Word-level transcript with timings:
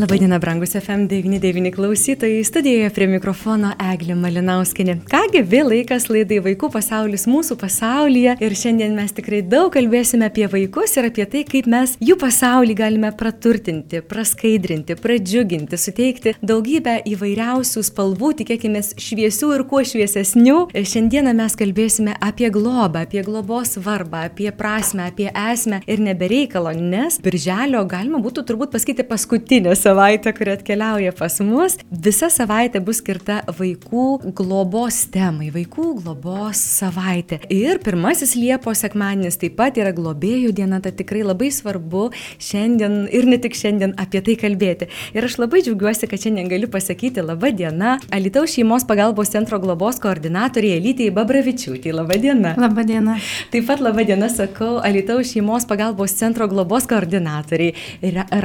Labadiena, 0.00 0.38
brangus 0.38 0.74
FM99 0.74 1.74
klausytojai, 1.74 2.44
studijoje 2.44 2.90
prie 2.96 3.06
mikrofono 3.10 3.74
Eglė 3.84 4.14
Malinauskinė. 4.16 4.94
Kągi, 5.10 5.42
vėl 5.44 5.66
laikas 5.68 6.06
laidai 6.08 6.38
Vaikų 6.40 6.70
pasaulis 6.72 7.26
mūsų 7.28 7.58
pasaulyje 7.60 8.38
ir 8.40 8.56
šiandien 8.56 8.94
mes 8.96 9.12
tikrai 9.12 9.42
daug 9.44 9.68
kalbėsime 9.74 10.30
apie 10.30 10.46
vaikus 10.48 10.96
ir 10.96 11.08
apie 11.10 11.26
tai, 11.28 11.42
kaip 11.44 11.68
mes 11.68 11.92
jų 12.00 12.16
pasaulį 12.22 12.76
galime 12.78 13.10
praturtinti, 13.18 14.00
praskaidrinti, 14.00 14.96
pradžiuginti, 15.02 15.76
suteikti 15.76 16.32
daugybę 16.40 16.96
įvairiausių 17.12 17.84
spalvų, 17.90 18.32
tikėkime 18.40 18.80
šviesių 18.80 19.52
ir 19.58 19.66
kuo 19.68 19.84
šviesesnių. 19.84 20.56
Šiandieną 20.94 21.36
mes 21.42 21.58
kalbėsime 21.60 22.16
apie 22.24 22.48
globą, 22.56 23.04
apie 23.04 23.26
globos 23.28 23.76
svarbą, 23.76 24.24
apie 24.30 24.48
prasme, 24.56 25.10
apie 25.12 25.28
esmę 25.28 25.84
ir 25.84 26.00
nebereikalo, 26.08 26.72
nes 26.72 27.20
birželio 27.20 27.84
galima 27.84 28.24
būtų 28.24 28.48
turbūt 28.48 28.72
pasakyti 28.78 29.04
paskutinės 29.12 29.89
savaitę, 29.90 30.32
kuri 30.32 30.50
atkeliauja 30.54 31.12
pas 31.18 31.40
mus. 31.42 31.74
Visa 31.90 32.28
savaitė 32.30 32.78
bus 32.84 33.00
skirta 33.00 33.40
vaikų 33.58 34.32
globos 34.38 35.00
temai, 35.10 35.48
vaikų 35.50 35.86
globos 36.02 36.60
savaitė. 36.78 37.40
Ir 37.50 37.80
pirmasis 37.82 38.36
Liepos 38.38 38.84
sekmadienis 38.84 39.40
taip 39.40 39.56
pat 39.58 39.80
yra 39.80 39.90
globėjų 39.96 40.52
diena, 40.54 40.78
tai 40.84 40.92
tikrai 40.94 41.24
labai 41.26 41.48
svarbu 41.54 42.10
šiandien 42.38 43.08
ir 43.10 43.26
ne 43.26 43.38
tik 43.42 43.58
šiandien 43.58 43.96
apie 43.98 44.22
tai 44.26 44.36
kalbėti. 44.38 44.90
Ir 45.16 45.26
aš 45.26 45.40
labai 45.42 45.64
džiaugiuosi, 45.66 46.06
kad 46.10 46.22
šiandien 46.22 46.52
galiu 46.52 46.70
pasakyti 46.70 47.24
laba 47.26 47.50
diena 47.50 47.96
Alitaus 48.14 48.54
šeimos 48.54 48.86
pagalbos 48.86 49.34
centro 49.34 49.58
globos 49.62 49.98
koordinatoriai 50.04 50.78
Elytėjai 50.78 51.16
Babravičiūtė. 51.18 51.96
Labą 51.98 52.20
dieną. 52.22 52.54
Labą 52.62 52.86
dieną. 52.86 53.18
Taip 53.50 53.66
pat 53.72 53.82
labą 53.82 54.06
dieną 54.06 54.30
sakau 54.36 54.78
Alitaus 54.86 55.34
šeimos 55.34 55.66
pagalbos 55.66 56.14
centro 56.20 56.46
globos 56.52 56.86
koordinatoriai 56.90 57.74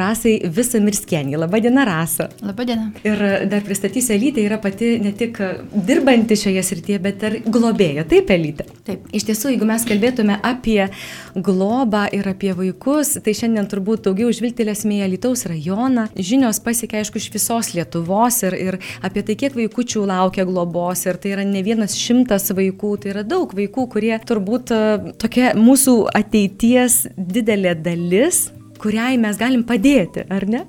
Rasai 0.02 0.40
Visamirskienė. 0.50 1.35
Kadangi. 1.36 1.42
Labadiena, 1.42 1.86
Rasa. 1.86 2.30
Labadiena. 2.42 2.92
Ir 3.04 3.50
dar 3.50 3.62
pristatysiu 3.62 4.16
Elytę, 4.16 4.42
yra 4.42 4.58
pati 4.58 5.00
ne 5.00 5.12
tik 5.14 5.40
dirbanti 5.88 6.36
šioje 6.36 6.64
srityje, 6.64 7.00
bet 7.00 7.24
ir 7.24 7.38
globėja. 7.46 8.06
Taip, 8.08 8.30
Elytė. 8.30 8.66
Taip. 8.86 9.06
Iš 9.14 9.28
tiesų, 9.30 9.52
jeigu 9.54 9.68
mes 9.68 9.86
kalbėtume 9.88 10.38
apie 10.44 10.88
globą 11.36 12.06
ir 12.16 12.28
apie 12.30 12.54
vaikus, 12.56 13.16
tai 13.24 13.36
šiandien 13.36 13.68
turbūt 13.72 14.06
daugiau 14.08 14.32
žvilgtelėsime 14.34 15.00
į 15.00 15.06
Alytaus 15.10 15.46
rajoną. 15.50 16.08
Žinios 16.16 16.62
pasiekia, 16.64 17.02
aišku, 17.04 17.20
iš 17.20 17.32
visos 17.34 17.74
Lietuvos 17.76 18.42
ir, 18.48 18.56
ir 18.56 18.80
apie 19.06 19.26
tai, 19.26 19.38
kiek 19.40 19.56
vaikučių 19.58 20.06
laukia 20.10 20.48
globos. 20.48 21.06
Ir 21.06 21.20
tai 21.22 21.36
yra 21.36 21.48
ne 21.48 21.64
vienas 21.66 21.98
šimtas 22.00 22.52
vaikų, 22.56 22.96
tai 23.04 23.16
yra 23.16 23.26
daug 23.28 23.54
vaikų, 23.56 23.90
kurie 23.92 24.14
turbūt 24.26 24.76
tokia 25.22 25.54
mūsų 25.60 25.98
ateities 26.16 27.06
didelė 27.16 27.76
dalis 27.76 28.46
kuriai 28.82 29.18
mes 29.22 29.38
galim 29.40 29.64
padėti, 29.68 30.26
ar 30.32 30.46
ne? 30.50 30.66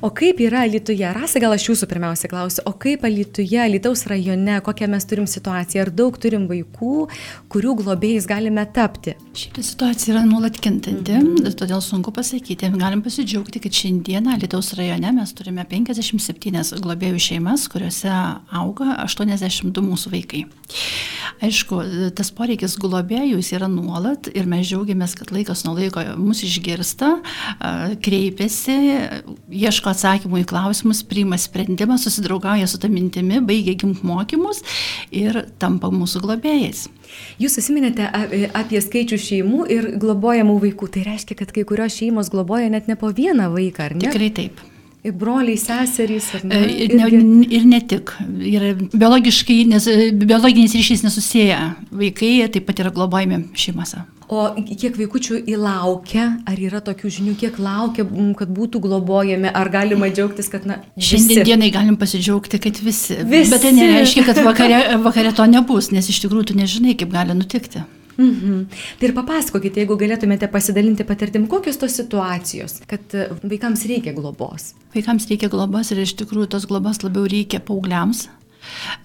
O 0.00 0.08
kaip 0.16 0.38
yra 0.40 0.62
Lietuvoje? 0.64 1.10
Rasa, 1.12 1.40
gal 1.42 1.52
aš 1.52 1.66
jūsų 1.66 1.86
pirmiausia 1.90 2.28
klausiu, 2.32 2.62
o 2.64 2.72
kaip 2.80 3.02
Lietuvoje, 3.04 3.66
Lietuvos 3.68 4.06
rajone, 4.08 4.54
kokią 4.64 4.86
mes 4.88 5.04
turim 5.04 5.26
situaciją? 5.28 5.82
Ar 5.84 5.90
daug 5.92 6.16
turim 6.16 6.46
vaikų, 6.48 6.92
kurių 7.52 7.74
globėjais 7.82 8.28
galime 8.28 8.64
tapti? 8.72 9.12
Šitą 9.36 9.64
situaciją 9.66 10.14
yra 10.14 10.22
nuolat 10.24 10.56
kintanti, 10.56 11.18
mm 11.18 11.26
-hmm. 11.36 11.56
todėl 11.60 11.84
sunku 11.84 12.14
pasakyti. 12.16 12.70
Galim 12.80 13.02
pasidžiaugti, 13.04 13.60
kad 13.60 13.72
šiandieną 13.72 14.38
Lietuvos 14.40 14.72
rajone 14.78 15.12
mes 15.12 15.32
turime 15.36 15.66
57 15.68 16.80
globėjų 16.80 17.18
šeimas, 17.18 17.68
kuriuose 17.68 18.08
auga 18.52 18.96
82 19.04 19.84
mūsų 19.84 20.14
vaikai. 20.16 20.46
Aišku, 21.40 21.82
tas 22.16 22.30
poreikis 22.30 22.78
globėjų 22.78 23.36
jis 23.36 23.52
yra 23.52 23.68
nuolat 23.68 24.28
ir 24.34 24.46
mes 24.46 24.66
džiaugiamės, 24.68 25.14
kad 25.14 25.30
laikas 25.32 25.64
nuo 25.64 25.74
laiko 25.74 26.00
mus 26.16 26.42
išgirsta, 26.42 27.20
kreipiasi, 28.00 28.76
ieško 29.50 29.89
atsakymų 29.92 30.42
į 30.42 30.46
klausimus, 30.50 31.02
priima 31.06 31.38
sprendimą, 31.40 31.98
susidraugauja 32.00 32.68
su 32.70 32.80
tą 32.82 32.90
mintimi, 32.92 33.40
baigia 33.44 33.76
gimt 33.80 34.04
mokymus 34.06 34.62
ir 35.10 35.42
tampa 35.62 35.92
mūsų 35.94 36.24
globėjais. 36.24 36.88
Jūs 37.42 37.58
susiminėte 37.58 38.06
apie 38.54 38.80
skaičių 38.82 39.18
šeimų 39.20 39.64
ir 39.74 39.88
globojamų 40.00 40.58
vaikų. 40.66 40.90
Tai 40.94 41.06
reiškia, 41.10 41.38
kad 41.42 41.54
kai 41.54 41.66
kurios 41.68 41.96
šeimos 41.98 42.30
globoja 42.32 42.70
net 42.72 42.90
ne 42.90 42.98
po 42.98 43.10
vieną 43.14 43.50
vaiką, 43.54 43.90
ar 43.90 43.96
ne? 43.98 44.06
Tikrai 44.06 44.30
taip. 44.36 44.62
Ir 45.00 45.14
broliai, 45.16 45.56
seserys, 45.56 46.26
ar 46.36 46.42
ne? 46.44 46.56
E, 46.60 46.84
ir 46.84 46.92
ne, 46.92 47.08
ir 47.48 47.62
ne 47.64 47.80
tik. 47.88 48.12
Ir 48.44 48.64
biologiškai, 48.92 49.62
nes 49.70 49.86
biologinis 50.20 50.74
ryšys 50.76 51.04
nesusiję. 51.06 51.58
Vaikai 52.02 52.34
taip 52.52 52.66
pat 52.68 52.82
yra 52.84 52.92
globojami 52.92 53.46
šeimose. 53.56 54.02
O 54.30 54.44
kiek 54.54 54.94
vaikučių 54.94 55.40
įlaukia, 55.50 56.26
ar 56.46 56.60
yra 56.62 56.78
tokių 56.86 57.08
žinių, 57.16 57.32
kiek 57.40 57.56
laukia, 57.58 58.04
kad 58.38 58.52
būtų 58.54 58.82
globojami, 58.84 59.50
ar 59.50 59.70
galima 59.72 60.06
džiaugtis, 60.12 60.52
kad, 60.52 60.68
na, 60.68 60.76
visi. 60.94 61.16
Šiandien 61.16 61.48
dienai 61.48 61.70
galim 61.74 61.96
pasidžiaugti, 61.98 62.60
kad 62.62 62.78
visi. 62.84 63.16
visi. 63.24 63.50
Bet 63.50 63.64
tai 63.64 63.72
nereiškia, 63.74 64.26
kad 64.28 64.42
vakare, 64.46 64.82
vakare 65.02 65.32
to 65.34 65.48
nebus, 65.50 65.90
nes 65.96 66.12
iš 66.12 66.20
tikrųjų 66.26 66.52
tu 66.52 66.58
nežinai, 66.60 66.94
kaip 67.00 67.10
gali 67.16 67.34
nutikti. 67.34 67.82
Mhm. 68.16 68.64
Tai 68.98 69.08
ir 69.08 69.14
papasakokite, 69.16 69.84
jeigu 69.84 69.96
galėtumėte 70.00 70.48
pasidalinti 70.52 71.06
patirtim, 71.08 71.46
kokios 71.50 71.78
tos 71.80 71.94
situacijos, 72.00 72.80
kad 72.90 73.14
e, 73.14 73.28
vaikams 73.44 73.86
reikia 73.88 74.12
globos. 74.16 74.74
Vaikams 74.96 75.28
reikia 75.30 75.48
globos 75.52 75.92
ir 75.94 76.02
iš 76.02 76.16
tikrųjų 76.20 76.50
tos 76.56 76.68
globos 76.68 77.04
labiau 77.06 77.28
reikia 77.30 77.62
paaugliams, 77.64 78.26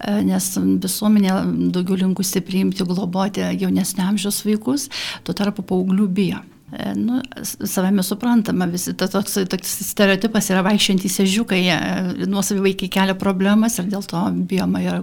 E, 0.04 0.12
nes 0.26 0.50
visuomenė 0.82 1.36
daugiau 1.74 2.00
linkusi 2.02 2.42
priimti, 2.44 2.86
globoti 2.88 3.44
jaunesnio 3.60 4.06
amžiaus 4.10 4.42
vaikus, 4.46 4.88
tuo 5.24 5.36
tarpu 5.36 5.64
paauglių 5.66 6.08
bijo. 6.18 6.42
E, 6.72 6.92
nu, 6.94 7.20
savame 7.62 8.02
suprantama, 8.02 8.66
visi 8.66 8.90
ta, 8.98 9.06
toks, 9.06 9.36
toks 9.46 9.74
stereotipas 9.86 10.48
yra 10.50 10.64
vaikščiantys 10.66 11.20
ežiukai, 11.22 11.60
e, 11.70 12.24
nuosavi 12.26 12.64
vaikai 12.64 12.88
kelia 12.90 13.14
problemas 13.14 13.78
ir 13.78 13.86
dėl 13.92 14.02
to 14.02 14.22
bijoma 14.50 14.82
yra 14.82 14.96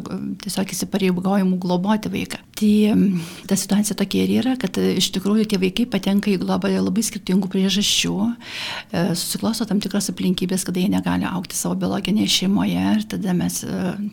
tiesiog 0.43 0.73
įsipareigojimų 0.75 1.59
globoti 1.63 2.11
vaiką. 2.11 2.41
Tai 2.59 2.71
ta 3.47 3.55
situacija 3.59 3.95
tokia 3.95 4.25
ir 4.25 4.33
yra, 4.41 4.57
kad 4.59 4.75
iš 4.75 5.07
tikrųjų 5.15 5.45
tie 5.53 5.59
vaikai 5.61 5.85
patenka 5.93 6.33
į 6.33 6.41
globą 6.43 6.67
dėl 6.73 6.83
labai 6.89 7.05
skirtingų 7.07 7.47
priežasčių, 7.55 8.17
e, 8.27 9.05
susiklosto 9.15 9.63
tam 9.69 9.79
tikros 9.83 10.11
aplinkybės, 10.11 10.67
kada 10.67 10.83
jie 10.83 10.91
negali 10.91 11.23
aukti 11.31 11.55
savo 11.55 11.79
biologinėje 11.79 12.33
šeimoje 12.41 12.83
ir 12.97 13.07
tada 13.15 13.37
mes 13.39 13.61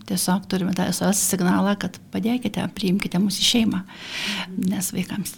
tiesiog 0.07 0.47
turime 0.47 0.77
tą 0.79 0.87
SOS 0.95 1.27
signalą, 1.35 1.75
kad 1.83 1.99
padėkite, 2.15 2.63
priimkite 2.79 3.19
mūsų 3.19 3.51
šeimą, 3.51 3.83
nes 4.71 4.95
vaikams 4.95 5.35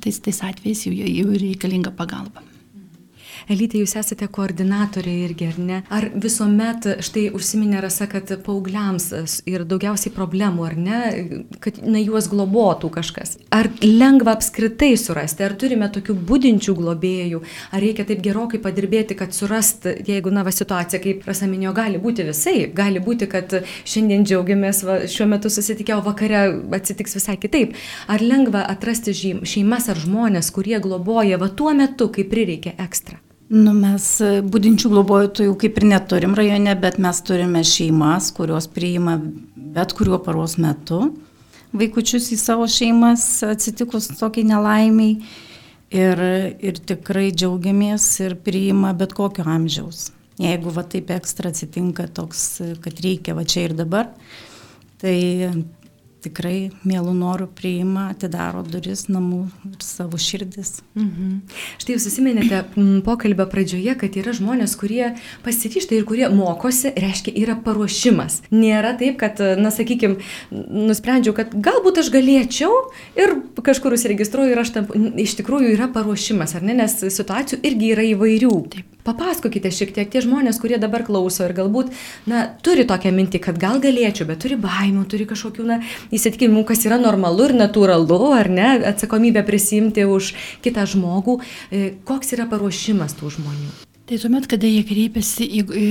tais, 0.00 0.24
tais 0.24 0.42
atvejais 0.48 0.86
jau, 0.88 0.96
jau 0.96 1.38
reikalinga 1.42 1.90
pagalba. 1.90 2.51
Elytė, 3.50 3.80
jūs 3.82 3.96
esate 3.98 4.26
koordinatorė 4.30 5.12
irgi, 5.24 5.48
ar 5.50 5.58
ne? 5.58 5.78
Ar 5.92 6.08
visuomet, 6.14 6.86
štai 7.02 7.24
užsiminė 7.34 7.80
rasa, 7.82 8.06
kad 8.10 8.30
paaugliams 8.44 9.08
yra 9.48 9.66
daugiausiai 9.68 10.12
problemų, 10.14 10.66
ar 10.68 10.76
ne, 10.78 11.00
kad 11.62 11.80
na, 11.82 11.98
juos 12.02 12.28
globotų 12.30 12.92
kažkas. 12.94 13.36
Ar 13.54 13.70
lengva 13.82 14.36
apskritai 14.36 14.92
surasti, 15.00 15.46
ar 15.46 15.56
turime 15.58 15.88
tokių 15.92 16.16
būdinčių 16.28 16.76
globėjų, 16.78 17.42
ar 17.72 17.82
reikia 17.82 18.06
taip 18.08 18.22
gerokai 18.24 18.62
padirbėti, 18.62 19.16
kad 19.18 19.34
surast, 19.34 19.88
jeigu, 20.06 20.32
na, 20.34 20.46
va, 20.46 20.54
situacija, 20.54 21.02
kaip 21.02 21.26
rasa 21.28 21.50
minėjo, 21.50 21.74
gali 21.76 22.02
būti 22.02 22.28
visai, 22.28 22.56
gali 22.74 23.02
būti, 23.02 23.30
kad 23.32 23.58
šiandien 23.82 24.26
džiaugiamės, 24.28 24.84
va, 24.86 25.00
šiuo 25.10 25.28
metu 25.34 25.50
susitikę, 25.52 25.96
o 25.98 26.06
vakare 26.06 26.44
atsitiks 26.78 27.18
visai 27.18 27.38
kitaip. 27.42 27.74
Ar 28.12 28.22
lengva 28.22 28.64
atrasti 28.70 29.14
šeimas 29.16 29.90
ar 29.90 29.98
žmonės, 29.98 30.52
kurie 30.54 30.78
globoja 30.82 31.40
va 31.42 31.50
tuo 31.50 31.74
metu, 31.76 32.10
kai 32.12 32.28
prireikia 32.28 32.76
ekstra? 32.78 33.18
Nu, 33.52 33.74
mes 33.76 34.04
e, 34.24 34.38
būdinčių 34.40 34.88
globotojų 34.94 35.58
kaip 35.60 35.76
ir 35.76 35.88
neturim 35.90 36.32
rajone, 36.38 36.72
bet 36.80 36.96
mes 37.02 37.18
turime 37.26 37.60
šeimas, 37.68 38.30
kurios 38.32 38.64
priima 38.72 39.18
bet 39.54 39.92
kuriuo 39.96 40.16
paros 40.24 40.56
metu 40.60 41.10
vaikučius 41.76 42.30
į 42.32 42.38
savo 42.40 42.66
šeimas 42.68 43.24
atsitikus 43.48 44.10
tokiai 44.18 44.48
nelaimiai. 44.48 45.18
Ir, 45.92 46.20
ir 46.64 46.78
tikrai 46.88 47.26
džiaugiamės 47.36 48.06
ir 48.24 48.38
priima 48.40 48.94
bet 48.96 49.12
kokio 49.12 49.44
amžiaus. 49.44 50.06
Jeigu 50.40 50.72
va 50.72 50.86
taip 50.88 51.10
ekstra 51.12 51.50
atsitinka 51.52 52.06
toks, 52.16 52.46
kad 52.80 53.02
reikia 53.04 53.34
va 53.36 53.44
čia 53.44 53.66
ir 53.66 53.74
dabar, 53.76 54.08
tai 55.02 55.18
tikrai 56.22 56.70
mielų 56.86 57.14
norų 57.16 57.48
priima, 57.56 58.08
atidaro 58.12 58.62
duris 58.66 59.06
namų 59.10 59.42
ir 59.68 59.84
savo 59.84 60.20
širdis. 60.20 60.80
Mhm. 60.98 61.34
Štai 61.82 61.96
jūs 61.96 62.06
susiminėte 62.06 62.62
pokalbio 63.06 63.46
pradžioje, 63.50 63.96
kad 64.00 64.18
yra 64.20 64.34
žmonės, 64.36 64.76
kurie 64.80 65.14
pasiryšta 65.46 65.96
ir 65.96 66.06
kurie 66.08 66.28
mokosi, 66.32 66.92
reiškia, 66.94 67.34
yra 67.42 67.56
paruošimas. 67.64 68.42
Nėra 68.54 68.94
taip, 69.00 69.18
kad, 69.22 69.42
na, 69.58 69.72
sakykime, 69.74 70.20
nusprendžiau, 70.52 71.34
kad 71.36 71.54
galbūt 71.54 72.02
aš 72.02 72.12
galėčiau 72.14 72.72
ir 73.18 73.36
kažkur 73.64 73.96
užsiregistruoju 73.98 74.54
ir 74.54 74.62
aš 74.62 74.74
tam, 74.78 74.88
iš 75.20 75.36
tikrųjų 75.40 75.74
yra 75.76 75.90
paruošimas, 75.92 76.56
ar 76.58 76.66
ne, 76.66 76.78
nes 76.82 76.98
situacijų 77.02 77.62
irgi 77.66 77.94
yra 77.96 78.08
įvairių. 78.14 78.56
Taip. 78.72 78.88
Papasakokite 79.02 79.72
šiek 79.74 79.90
tiek 79.96 80.10
tie 80.10 80.22
žmonės, 80.22 80.60
kurie 80.62 80.78
dabar 80.82 81.02
klauso 81.06 81.42
ir 81.46 81.54
galbūt, 81.56 81.90
na, 82.30 82.44
turi 82.62 82.86
tokią 82.86 83.10
mintį, 83.16 83.42
kad 83.42 83.58
gal 83.58 83.80
galėčiau, 83.82 84.28
bet 84.30 84.42
turi 84.44 84.58
baimių, 84.60 85.04
turi 85.10 85.26
kažkokių, 85.30 85.66
na, 85.66 85.80
įsitikinimų, 86.14 86.62
kas 86.68 86.86
yra 86.86 87.00
normalu 87.02 87.50
ir 87.50 87.56
natūralu, 87.58 88.20
ar 88.36 88.50
ne, 88.52 88.68
atsakomybę 88.92 89.42
prisimti 89.48 90.06
už 90.06 90.34
kitą 90.62 90.86
žmogų. 90.94 91.40
E, 91.70 91.88
koks 92.06 92.36
yra 92.36 92.46
paruošimas 92.50 93.18
tų 93.18 93.34
žmonių? 93.38 93.72
Tai 94.06 94.18
tuomet, 94.18 94.46
kada 94.50 94.68
jie 94.68 94.82
kreipiasi 94.86 95.46
į, 95.46 95.60
į, 95.78 95.88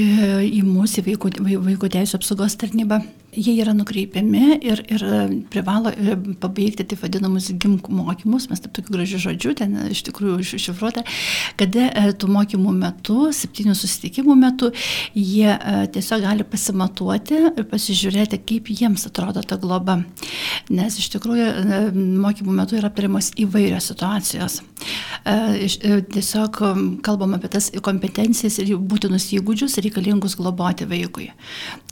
į 0.60 0.64
mūsų 0.68 1.04
vaiko, 1.08 1.32
vaiko 1.66 1.90
teisų 1.92 2.20
apsaugos 2.20 2.58
tarnybą, 2.60 3.02
jie 3.32 3.54
yra 3.64 3.74
nukreipiami 3.74 4.58
ir, 4.62 4.82
ir 4.92 5.04
e, 5.04 5.20
privalo 5.52 5.92
e, 5.92 6.16
pabaigti 6.42 6.84
taip 6.84 7.00
vadinamus 7.04 7.48
gimk 7.62 7.88
mokymus, 7.92 8.50
mes 8.52 8.60
taip 8.64 8.74
tokiu 8.76 8.98
gražiu 8.98 9.22
žodžiu, 9.24 9.54
ten 9.58 9.78
e, 9.80 9.88
iš 9.96 10.04
tikrųjų 10.08 10.60
šifruota, 10.60 11.04
kada 11.60 12.12
tų 12.20 12.32
mokymų 12.32 12.74
metu, 12.76 13.30
septynių 13.36 13.76
susitikimų 13.78 14.36
metu, 14.40 14.72
jie 15.16 15.54
tiesiog 15.96 16.26
gali 16.26 16.48
pasimatuoti 16.48 17.40
ir 17.48 17.68
pasižiūrėti, 17.72 18.42
kaip 18.48 18.72
jiems 18.74 19.08
atrodo 19.08 19.44
ta 19.48 19.58
globa. 19.62 20.02
Nes 20.72 20.98
iš 21.00 21.12
tikrųjų 21.16 21.48
mokymų 21.96 22.58
metu 22.58 22.80
yra 22.80 22.92
aptariamos 22.92 23.32
įvairios 23.40 23.92
situacijos. 23.92 24.60
Tiesiog 25.22 26.60
kalbam 27.06 27.36
apie 27.38 27.52
tas 27.54 27.70
kompetencijas 27.86 28.60
ir 28.62 28.74
būtinus 28.76 29.30
įgūdžius 29.38 29.80
reikalingus 29.86 30.36
globoti 30.40 30.88
vaikui. 30.90 31.30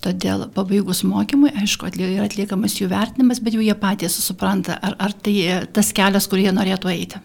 Todėl 0.04 0.48
pabaigus 0.56 1.04
mokymą, 1.08 1.29
mokymui, 1.30 1.52
aišku, 1.62 1.90
yra 1.94 2.26
atliekamas 2.26 2.80
jų 2.80 2.90
vertinimas, 2.90 3.40
bet 3.42 3.54
jau 3.54 3.62
jie 3.62 3.76
patys 3.76 4.18
supranta, 4.20 4.78
ar, 4.82 4.96
ar 5.00 5.14
tai 5.14 5.68
tas 5.74 5.92
kelias, 5.94 6.28
kur 6.28 6.40
jie 6.40 6.52
norėtų 6.52 6.90
eiti. 6.90 7.20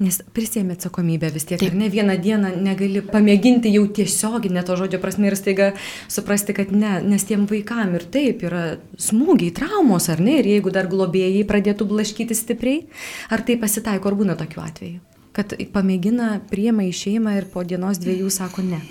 Nes 0.00 0.18
prisėmė 0.34 0.74
atsakomybę 0.74 1.28
vis 1.30 1.44
tiek. 1.46 1.60
Taip. 1.60 1.70
Ir 1.70 1.76
ne 1.78 1.86
vieną 1.88 2.16
dieną 2.18 2.48
negali 2.58 2.98
pamėginti 3.00 3.70
jau 3.70 3.84
tiesioginę 3.86 4.64
to 4.66 4.74
žodžio 4.74 4.98
prasme 4.98 5.28
ir 5.28 5.36
staiga 5.38 5.68
suprasti, 6.10 6.56
kad 6.56 6.72
ne, 6.74 6.96
nes 7.04 7.22
tiem 7.22 7.44
vaikam 7.46 7.94
ir 7.94 8.02
taip 8.10 8.42
yra 8.42 8.64
smūgiai, 8.98 9.52
traumos, 9.54 10.08
ar 10.10 10.18
ne? 10.18 10.40
Ir 10.40 10.50
jeigu 10.56 10.74
dar 10.74 10.90
globėjai 10.90 11.46
pradėtų 11.46 11.86
blaškyti 11.92 12.34
stipriai, 12.34 12.82
ar 13.30 13.46
tai 13.46 13.54
pasitaiko, 13.60 14.10
ar 14.10 14.18
būna 14.18 14.38
tokiu 14.40 14.64
atveju? 14.66 14.98
Kad 15.34 15.54
pamėgina, 15.70 16.40
priema 16.50 16.90
į 16.90 16.92
šeimą 17.04 17.38
ir 17.38 17.50
po 17.54 17.62
dienos 17.62 18.02
dviejų 18.02 18.34
sako 18.34 18.66
ne. 18.66 18.82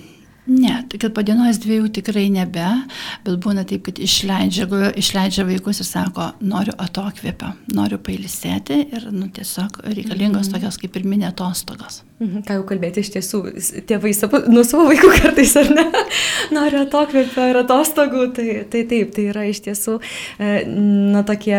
Ne, 0.45 0.84
tai 0.90 1.00
kad 1.00 1.13
po 1.16 1.24
dienos 1.24 1.56
dviejų 1.63 1.88
tikrai 1.95 2.25
nebe, 2.34 2.66
bet 3.24 3.38
būna 3.45 3.63
taip, 3.68 3.86
kad 3.86 4.00
išleidžia, 4.04 4.68
išleidžia 5.00 5.45
vaikus 5.48 5.80
ir 5.80 5.88
sako, 5.88 6.34
noriu 6.44 6.74
atokvėpio, 6.84 7.54
noriu 7.72 8.00
pailisėti 8.04 8.81
ir 8.98 9.06
nu, 9.16 9.30
tiesiog 9.31 9.80
reikalingos 9.86 10.50
mhm. 10.50 10.57
tokios 10.57 10.80
kaip 10.81 11.00
ir 11.00 11.07
minė 11.07 11.30
atostogos. 11.30 12.01
Mhm, 12.19 12.44
ką 12.48 12.57
jau 12.57 12.66
kalbėti 12.68 13.06
iš 13.06 13.13
tiesų, 13.16 13.40
tėvai 13.88 14.12
nuo 14.51 14.66
savo 14.68 14.90
vaikų 14.90 15.13
kartais 15.16 15.56
ar 15.60 15.72
ne, 15.72 15.86
nori 16.57 16.81
atokvėpio 16.81 17.48
ir 17.54 17.62
atostogų, 17.63 18.28
tai, 18.36 18.50
tai 18.72 18.84
taip, 18.92 19.16
tai 19.16 19.30
yra 19.31 19.48
iš 19.48 19.63
tiesų, 19.69 19.95
e, 20.44 20.51
na, 20.68 21.24
tokie 21.28 21.56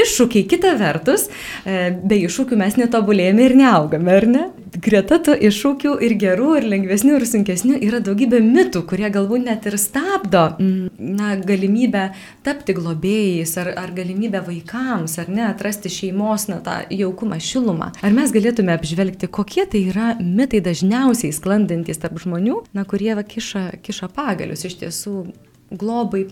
iššūkiai. 0.00 0.48
Kita 0.48 0.72
vertus, 0.80 1.28
e, 1.68 1.92
be 2.00 2.22
iššūkių 2.24 2.60
mes 2.64 2.80
netobulėjame 2.80 3.44
ir 3.44 3.56
neaugame, 3.60 4.16
ar 4.16 4.28
ne? 4.30 4.48
Greta 4.70 5.18
tų 5.18 5.34
iššūkių 5.48 5.96
ir 6.06 6.14
gerų, 6.20 6.50
ir 6.60 6.66
lengvesnių, 6.70 7.16
ir 7.18 7.26
sunkesnių 7.26 7.78
yra 7.82 7.98
daugybė 8.04 8.38
mitų, 8.44 8.84
kurie 8.86 9.08
galbūt 9.10 9.42
net 9.48 9.66
ir 9.66 9.76
stabdo, 9.80 10.44
na, 10.60 11.32
galimybę 11.42 12.04
tapti 12.46 12.76
globėjais, 12.78 13.56
ar, 13.62 13.72
ar 13.80 13.90
galimybę 13.96 14.44
vaikams, 14.46 15.16
ar 15.22 15.32
ne, 15.32 15.44
atrasti 15.48 15.90
šeimos, 15.90 16.46
na, 16.52 16.60
tą 16.62 16.78
jaukumą, 16.94 17.40
šilumą. 17.42 17.90
Ar 17.98 18.14
mes 18.14 18.34
galėtume 18.34 18.76
apžvelgti, 18.76 19.30
kokie 19.32 19.66
tai 19.70 19.84
yra 19.90 20.14
mitai 20.22 20.62
dažniausiai 20.62 21.34
sklandantis 21.34 21.98
tarp 22.02 22.22
žmonių, 22.22 22.62
na, 22.76 22.86
kurie 22.86 23.16
va 23.18 23.26
kiša, 23.26 23.70
kiša 23.82 24.12
pagalius 24.14 24.68
iš 24.68 24.78
tiesų 24.84 25.16
globai 25.70 26.26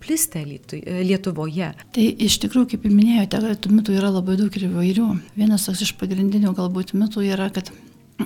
plistę 0.00 0.44
Lietuvoje. 0.44 1.72
Tai 1.94 2.04
iš 2.26 2.38
tikrųjų, 2.44 2.74
kaip 2.74 2.86
minėjote, 2.86 3.40
tų 3.62 3.72
mitų 3.74 3.96
yra 3.98 4.12
labai 4.14 4.36
daug 4.38 4.54
ir 4.54 4.68
įvairių. 4.68 5.08
Vienas 5.38 5.66
toks 5.66 5.82
iš 5.86 5.94
pagrindinių 5.98 6.54
galbūt 6.54 6.94
mitų 6.98 7.26
yra, 7.26 7.50
kad 7.54 7.72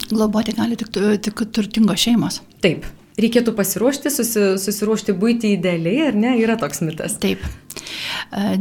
globoti 0.08 0.54
gali 0.56 0.76
tik, 0.78 0.92
tik 1.24 1.44
turtingos 1.54 2.00
šeimos. 2.02 2.40
Taip. 2.64 2.86
Reikėtų 3.18 3.50
pasiruošti, 3.58 4.12
susi, 4.14 4.42
susiruošti 4.62 5.14
būti 5.18 5.56
idealiai, 5.56 6.10
ar 6.12 6.18
ne, 6.18 6.36
yra 6.38 6.54
toks 6.60 6.84
mitas. 6.86 7.16
Taip. 7.22 7.42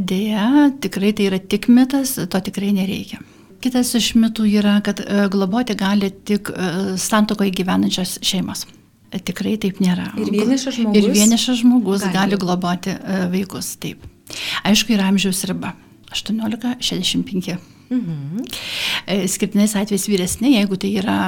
Deja, 0.09 0.71
tikrai 0.81 1.11
tai 1.13 1.27
yra 1.29 1.37
tik 1.37 1.67
mitas, 1.69 2.15
to 2.17 2.41
tikrai 2.47 2.71
nereikia. 2.73 3.21
Kitas 3.61 3.91
iš 3.97 4.11
mitų 4.17 4.47
yra, 4.49 4.75
kad 4.85 5.01
e, 5.01 5.23
globoti 5.33 5.73
gali 5.77 6.09
tik 6.29 6.51
e, 6.53 6.71
santokoje 7.01 7.53
gyvenančios 7.57 8.17
šeimos. 8.25 8.65
E, 9.09 9.21
tikrai 9.21 9.55
taip 9.61 9.81
nėra. 9.81 10.11
Ir 10.21 10.29
vienišas 10.33 10.77
žmogus. 10.77 10.99
Ir 11.01 11.15
vienišas 11.15 11.61
žmogus 11.63 12.05
gali, 12.05 12.17
gali 12.17 12.41
globoti 12.41 12.93
vaikus, 13.33 13.73
taip. 13.81 14.05
Aišku, 14.67 14.93
yra 14.97 15.09
amžiaus 15.09 15.41
riba. 15.49 15.73
18-65. 16.13 17.76
Mhm. 17.89 18.43
Skirtinais 19.31 19.75
atvejais 19.79 20.07
vyresni, 20.09 20.55
jeigu 20.57 20.79
tai 20.79 20.91
yra 20.99 21.19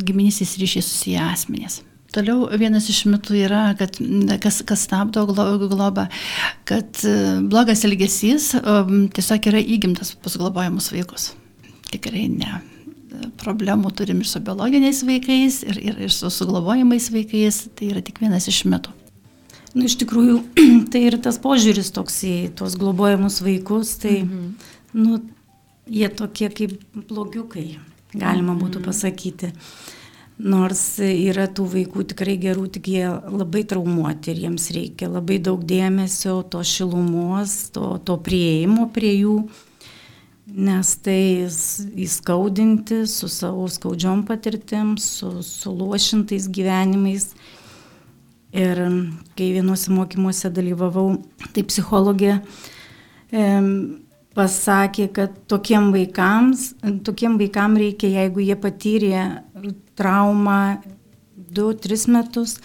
giminystės 0.00 0.56
ryšiai 0.60 0.84
susiję 0.84 1.24
asmenys. 1.30 1.82
Toliau 2.16 2.46
vienas 2.56 2.86
iš 2.88 3.02
mitų 3.10 3.34
yra, 3.44 3.64
kad 3.76 3.98
kas, 4.40 4.62
kas 4.64 4.86
stabdo 4.86 5.26
globą, 5.28 6.06
kad 6.64 7.02
blogas 7.44 7.84
elgesys 7.84 8.54
tiesiog 9.18 9.50
yra 9.50 9.60
įgimtas 9.60 10.14
pas 10.22 10.38
globojamus 10.40 10.88
vaikus 10.94 11.34
tikrai 11.92 12.26
ne. 12.32 12.60
Problemų 13.40 13.92
turim 13.96 14.20
ir 14.20 14.28
su 14.28 14.42
biologiniais 14.44 15.00
vaikais, 15.06 15.62
ir, 15.64 15.78
ir, 15.80 16.00
ir 16.06 16.12
su 16.12 16.28
suglobojimais 16.32 17.08
vaikais, 17.14 17.62
tai 17.78 17.90
yra 17.92 18.02
tik 18.04 18.20
vienas 18.20 18.48
iš 18.50 18.64
metų. 18.68 18.92
Nu, 19.76 19.86
iš 19.86 19.96
tikrųjų, 20.02 20.40
tai 20.92 21.06
ir 21.08 21.18
tas 21.24 21.38
požiūris 21.42 21.92
toks 21.96 22.18
į 22.28 22.34
tuos 22.58 22.76
globojamus 22.80 23.40
vaikus, 23.44 23.96
tai, 24.02 24.18
mhm. 24.24 24.52
nu, 24.96 25.20
jie 25.86 26.08
tokie 26.12 26.50
kaip 26.52 26.78
blogiukai, 27.08 27.78
galima 28.14 28.56
būtų 28.58 28.80
mhm. 28.80 28.88
pasakyti. 28.88 29.52
Nors 30.36 30.98
yra 31.00 31.46
tų 31.48 31.64
vaikų 31.72 32.02
tikrai 32.10 32.34
gerų, 32.36 32.66
tik 32.74 32.90
jie 32.92 33.06
labai 33.08 33.62
traumuoti 33.64 34.34
ir 34.34 34.42
jiems 34.44 34.66
reikia 34.74 35.08
labai 35.08 35.38
daug 35.40 35.62
dėmesio, 35.64 36.42
to 36.52 36.60
šilumos, 36.60 37.70
to, 37.72 37.94
to 38.04 38.18
prieimo 38.20 38.90
prie 38.92 39.14
jų 39.14 39.38
nes 40.46 40.92
tai 41.02 41.46
įskaudinti 42.06 43.02
su 43.10 43.28
savo 43.28 43.66
skaudžiom 43.68 44.22
patirtim, 44.28 44.94
su 44.98 45.42
suluošintais 45.42 46.48
gyvenimais. 46.48 47.32
Ir 48.56 48.78
kai 49.36 49.50
vienuose 49.52 49.90
mokymuose 49.92 50.48
dalyvavau, 50.54 51.18
tai 51.52 51.64
psichologė 51.66 52.38
e, 52.38 53.42
pasakė, 54.36 55.08
kad 55.16 55.36
tokiem 55.48 55.90
vaikams, 55.94 56.74
tokiem 57.06 57.38
vaikam 57.40 57.76
reikia, 57.80 58.10
jeigu 58.20 58.44
jie 58.44 58.56
patyrė 58.60 59.22
traumą 59.96 60.76
2-3 61.56 62.08
metus, 62.12 62.58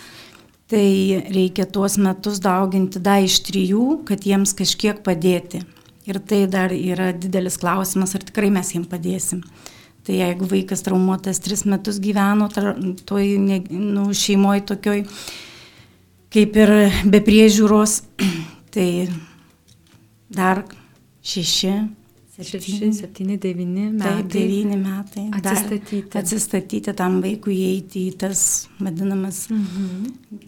tai 0.71 1.23
reikia 1.31 1.67
tuos 1.67 1.97
metus 1.99 2.39
dauginti 2.43 2.99
dar 3.03 3.23
iš 3.23 3.41
trijų, 3.47 4.01
kad 4.07 4.27
jiems 4.27 4.55
kažkiek 4.57 4.99
padėti. 5.05 5.63
Ir 6.07 6.17
tai 6.25 6.45
dar 6.49 6.73
yra 6.73 7.11
didelis 7.13 7.59
klausimas, 7.61 8.15
ar 8.17 8.25
tikrai 8.25 8.49
mes 8.51 8.73
jiems 8.73 8.89
padėsim. 8.91 9.43
Tai 10.01 10.15
jeigu 10.17 10.47
vaikas 10.49 10.81
traumuotas 10.81 11.39
tris 11.43 11.61
metus 11.69 11.99
gyveno 12.01 12.47
toj 12.49 13.27
nu, 13.37 14.07
šeimoje 14.17 14.63
tokioj, 14.71 15.03
kaip 16.33 16.57
ir 16.57 16.73
be 17.05 17.21
priežiūros, 17.21 17.99
tai 18.73 18.87
dar 20.31 20.63
šeši, 21.23 21.73
Šeši, 22.41 22.93
septyni, 22.95 23.35
devyni 23.37 23.89
metai. 23.91 24.21
Taip, 24.21 24.29
devyni 24.33 24.77
metai. 24.79 25.27
Atsistatyti. 25.37 26.17
Atsistatyti 26.17 26.93
tam 26.97 27.19
vaikui 27.21 27.53
įeiti 27.53 28.07
į 28.09 28.13
tas 28.23 28.43
vadinamas 28.79 29.43
mhm. 29.51 30.39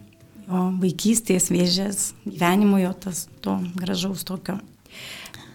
jo 0.48 0.64
vaikystės 0.82 1.52
vėžės, 1.54 2.14
gyvenimo 2.26 2.80
jo 2.82 2.94
tas 3.04 3.28
to 3.44 3.60
gražaus 3.78 4.26
tokio 4.26 4.58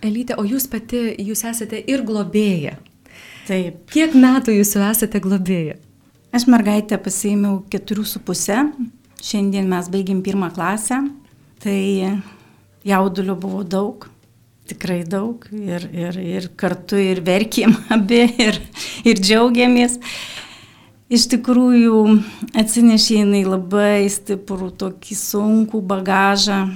Elytė, 0.04 0.36
o 0.38 0.44
jūs 0.46 0.68
pati, 0.70 1.00
jūs 1.26 1.42
esate 1.48 1.80
ir 1.90 2.04
globėja. 2.06 2.76
Taip. 3.48 3.80
Kiek 3.90 4.14
metų 4.14 4.54
jūs 4.54 4.76
jau 4.76 4.84
esate 4.86 5.18
globėja? 5.24 5.74
Aš 6.34 6.44
mergaitę 6.50 6.98
pasiėmiau 7.02 7.64
keturių 7.72 8.04
su 8.06 8.22
pusę. 8.22 8.60
Šiandien 9.24 9.66
mes 9.70 9.88
baigėm 9.90 10.20
pirmą 10.22 10.52
klasę. 10.54 11.00
Tai 11.64 11.80
jaudulio 12.86 13.34
buvo 13.40 13.64
daug. 13.66 14.06
Tikrai 14.68 15.02
daug 15.08 15.44
ir, 15.52 15.86
ir, 15.92 16.18
ir 16.18 16.50
kartu 16.58 16.98
ir 17.00 17.22
verkėm 17.24 17.74
abi 17.94 18.24
ir, 18.40 18.60
ir 19.08 19.22
džiaugiamės. 19.22 19.98
Iš 21.08 21.24
tikrųjų 21.32 22.02
atsinešė 22.60 23.22
jinai 23.22 23.40
labai 23.48 24.04
stiprų 24.12 24.68
tokį 24.76 25.16
sunkų 25.16 25.80
bagažą, 25.88 26.66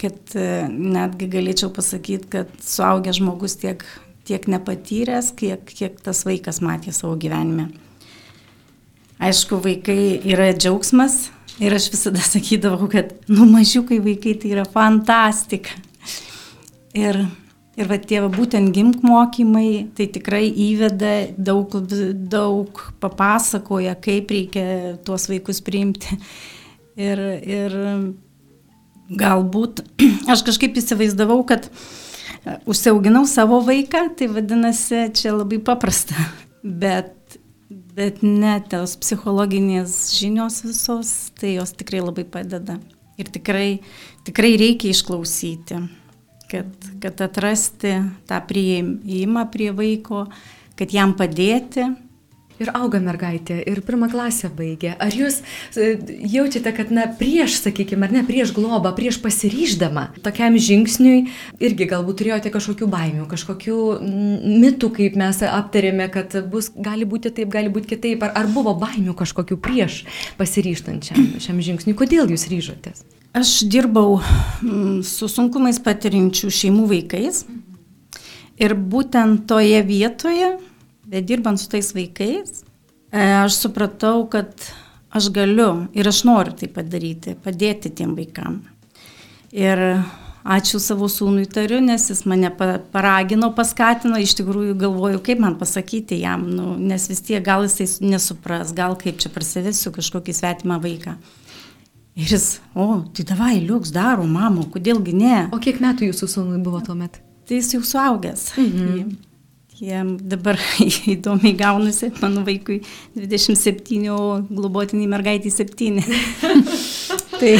kad 0.00 0.36
e, 0.40 0.64
netgi 0.72 1.28
galėčiau 1.32 1.68
pasakyti, 1.74 2.30
kad 2.32 2.52
suaugęs 2.64 3.20
žmogus 3.20 3.58
tiek, 3.60 3.84
tiek 4.24 4.48
nepatyręs, 4.48 5.34
kiek, 5.36 5.68
kiek 5.68 6.00
tas 6.00 6.24
vaikas 6.24 6.62
matė 6.64 6.96
savo 6.96 7.18
gyvenime. 7.20 7.68
Aišku, 9.20 9.60
vaikai 9.62 10.18
yra 10.32 10.50
džiaugsmas 10.56 11.26
ir 11.60 11.76
aš 11.76 11.90
visada 11.92 12.24
sakydavau, 12.32 12.88
kad 12.92 13.12
nu 13.28 13.46
mažiukai 13.52 14.00
vaikai 14.04 14.38
tai 14.40 14.56
yra 14.56 14.64
fantastika. 14.64 15.76
Ir, 16.94 17.16
ir 17.74 17.88
va 17.90 17.96
tie 17.98 18.20
va, 18.22 18.28
būtent 18.30 18.70
gimk 18.74 19.02
mokymai, 19.02 19.88
tai 19.98 20.06
tikrai 20.14 20.46
įveda 20.46 21.14
daug, 21.34 21.72
daug 22.30 22.82
papasakoja, 23.02 23.96
kaip 23.98 24.30
reikia 24.30 24.66
tuos 25.06 25.26
vaikus 25.30 25.58
priimti. 25.66 26.20
Ir, 26.94 27.18
ir 27.42 27.74
galbūt 29.10 29.82
aš 30.30 30.44
kažkaip 30.46 30.78
įsivaizdavau, 30.78 31.40
kad 31.48 31.66
užsiauginau 32.70 33.24
savo 33.26 33.58
vaiką, 33.66 34.06
tai 34.20 34.30
vadinasi, 34.30 35.08
čia 35.18 35.34
labai 35.34 35.58
paprasta. 35.58 36.14
Bet, 36.84 37.34
bet 37.68 38.22
ne, 38.24 38.54
tos 38.72 38.94
psichologinės 38.96 40.14
žinios 40.16 40.62
visos, 40.64 41.10
tai 41.36 41.50
jos 41.58 41.74
tikrai 41.76 42.00
labai 42.00 42.24
padeda. 42.24 42.78
Ir 43.20 43.28
tikrai, 43.34 43.82
tikrai 44.24 44.54
reikia 44.56 44.94
išklausyti 44.94 45.82
kad, 46.50 46.88
kad 47.02 47.20
atrasti 47.24 47.98
tą 48.28 48.40
prieimą 48.48 49.46
prie 49.52 49.70
vaiko, 49.76 50.26
kad 50.78 50.94
jam 50.94 51.16
padėti. 51.18 51.92
Ir 52.62 52.68
auga 52.70 53.00
mergaitė, 53.02 53.56
ir 53.66 53.80
pirmą 53.82 54.06
klasę 54.12 54.46
baigė. 54.54 54.92
Ar 55.02 55.10
jūs 55.10 55.40
e, 55.74 55.96
jaučiate, 56.30 56.70
kad, 56.76 56.92
na, 56.94 57.08
prieš, 57.18 57.56
sakykime, 57.64 58.06
ar 58.06 58.14
ne, 58.14 58.22
prieš 58.28 58.52
globą, 58.54 58.92
prieš 58.94 59.18
pasiryždama 59.24 60.04
tokiam 60.22 60.54
žingsniui, 60.54 61.24
irgi 61.58 61.88
galbūt 61.90 62.20
turėjote 62.20 62.52
kažkokių 62.54 62.86
baimių, 62.92 63.26
kažkokių 63.32 63.80
mitų, 64.62 64.92
kaip 65.00 65.18
mes 65.18 65.42
aptarėme, 65.50 66.06
kad 66.14 66.38
bus, 66.52 66.70
gali 66.78 67.10
būti 67.10 67.34
taip, 67.34 67.50
gali 67.50 67.74
būti 67.74 67.96
kitaip, 67.96 68.22
ar, 68.22 68.36
ar 68.38 68.52
buvo 68.54 68.76
baimių 68.78 69.18
kažkokių 69.18 69.58
prieš 69.58 70.04
pasiryžtant 70.38 71.10
šiam, 71.10 71.34
šiam 71.42 71.58
žingsniui, 71.58 71.98
kodėl 71.98 72.30
jūs 72.30 72.46
ryžotės? 72.54 73.02
Aš 73.34 73.64
dirbau 73.66 74.20
mm, 74.62 75.00
su 75.02 75.26
sunkumais 75.26 75.80
patirinčių 75.82 76.52
šeimų 76.54 76.84
vaikais 76.86 77.40
ir 78.62 78.76
būtent 78.78 79.48
toje 79.50 79.80
vietoje, 79.82 80.52
dirbant 81.10 81.58
su 81.58 81.66
tais 81.72 81.88
vaikais, 81.96 82.60
e, 83.10 83.24
aš 83.40 83.58
supratau, 83.64 84.28
kad 84.30 84.54
aš 85.10 85.32
galiu 85.34 85.88
ir 85.98 86.06
aš 86.06 86.22
noriu 86.30 86.54
tai 86.60 86.70
padaryti, 86.70 87.34
padėti 87.34 87.90
tiem 87.90 88.14
vaikam. 88.14 88.60
Ir 89.50 89.82
ačiū 90.44 90.78
savo 90.78 91.10
sūnui 91.10 91.50
tariu, 91.50 91.82
nes 91.82 92.06
jis 92.10 92.22
mane 92.30 92.54
paragino, 92.54 93.50
paskatino, 93.56 94.22
iš 94.22 94.38
tikrųjų 94.38 94.78
galvoju, 94.78 95.22
kaip 95.26 95.42
man 95.42 95.58
pasakyti 95.58 96.22
jam, 96.22 96.46
nu, 96.54 96.76
nes 96.78 97.10
vis 97.10 97.26
tiek 97.26 97.42
gal 97.42 97.66
jisai 97.66 97.90
nesupras, 98.14 98.70
gal 98.78 98.94
kaip 99.00 99.18
čia 99.18 99.34
prasivesiu 99.34 99.90
kažkokį 99.98 100.38
svetimą 100.38 100.78
vaiką. 100.86 101.18
Ir 102.14 102.30
jis, 102.30 102.60
o, 102.78 103.02
tai 103.10 103.24
davai, 103.26 103.58
liuks 103.58 103.90
daro, 103.94 104.22
mamo, 104.30 104.68
kodėlgi 104.70 105.14
ne. 105.18 105.38
O 105.50 105.58
kiek 105.62 105.80
metų 105.82 106.12
jūsų 106.12 106.28
sūnui 106.30 106.60
buvo 106.62 106.78
tuo 106.86 106.94
metu? 106.94 107.18
Tai 107.44 107.58
jis 107.58 107.72
jau 107.74 107.82
suaugęs. 107.84 108.52
Mhm. 108.60 109.14
Jie 109.74 110.02
dabar 110.22 110.60
įdomiai 111.14 111.56
gaunasi, 111.58 112.12
mano 112.20 112.44
vaikui 112.46 112.78
27, 113.18 113.98
o 114.14 114.18
globotiniai 114.46 115.10
mergaitai 115.10 115.50
7. 115.50 115.98
tai, 117.40 117.56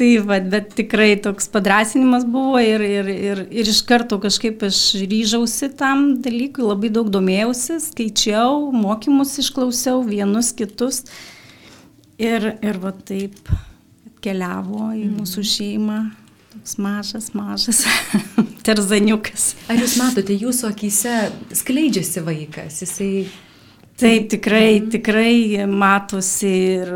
tai 0.00 0.08
va, 0.24 0.38
bet 0.54 0.72
tikrai 0.78 1.10
toks 1.20 1.52
padrasinimas 1.52 2.24
buvo 2.24 2.56
ir, 2.64 2.80
ir, 2.80 3.12
ir, 3.12 3.44
ir 3.52 3.70
iš 3.74 3.82
karto 3.84 4.16
kažkaip 4.22 4.64
aš 4.64 4.80
ryžausi 5.04 5.68
tam 5.76 6.14
dalykui, 6.24 6.64
labai 6.64 6.88
daug 6.96 7.12
domėjausi, 7.12 7.76
skaičiau, 7.84 8.72
mokymus 8.72 9.36
išklausiau, 9.44 10.00
vienus 10.08 10.54
kitus. 10.56 11.04
Ir, 12.22 12.48
ir 12.62 12.78
va 12.82 12.92
taip 12.94 13.50
keliavo 14.22 14.92
į 14.94 15.06
mhm. 15.06 15.14
mūsų 15.20 15.44
šeimą. 15.52 16.00
Toks 16.52 16.76
mažas, 16.84 17.30
mažas 17.34 17.82
terzaniukas. 18.66 19.52
Ar 19.72 19.80
jūs 19.80 19.96
matote, 19.98 20.36
jūsų 20.36 20.68
akise 20.70 21.16
skleidžiasi 21.62 22.24
vaikas? 22.26 22.82
Jisai... 22.84 23.12
Taip, 24.02 24.30
tikrai, 24.32 24.80
mhm. 24.80 24.88
tikrai 24.90 25.66
matosi 25.68 26.50
ir 26.80 26.92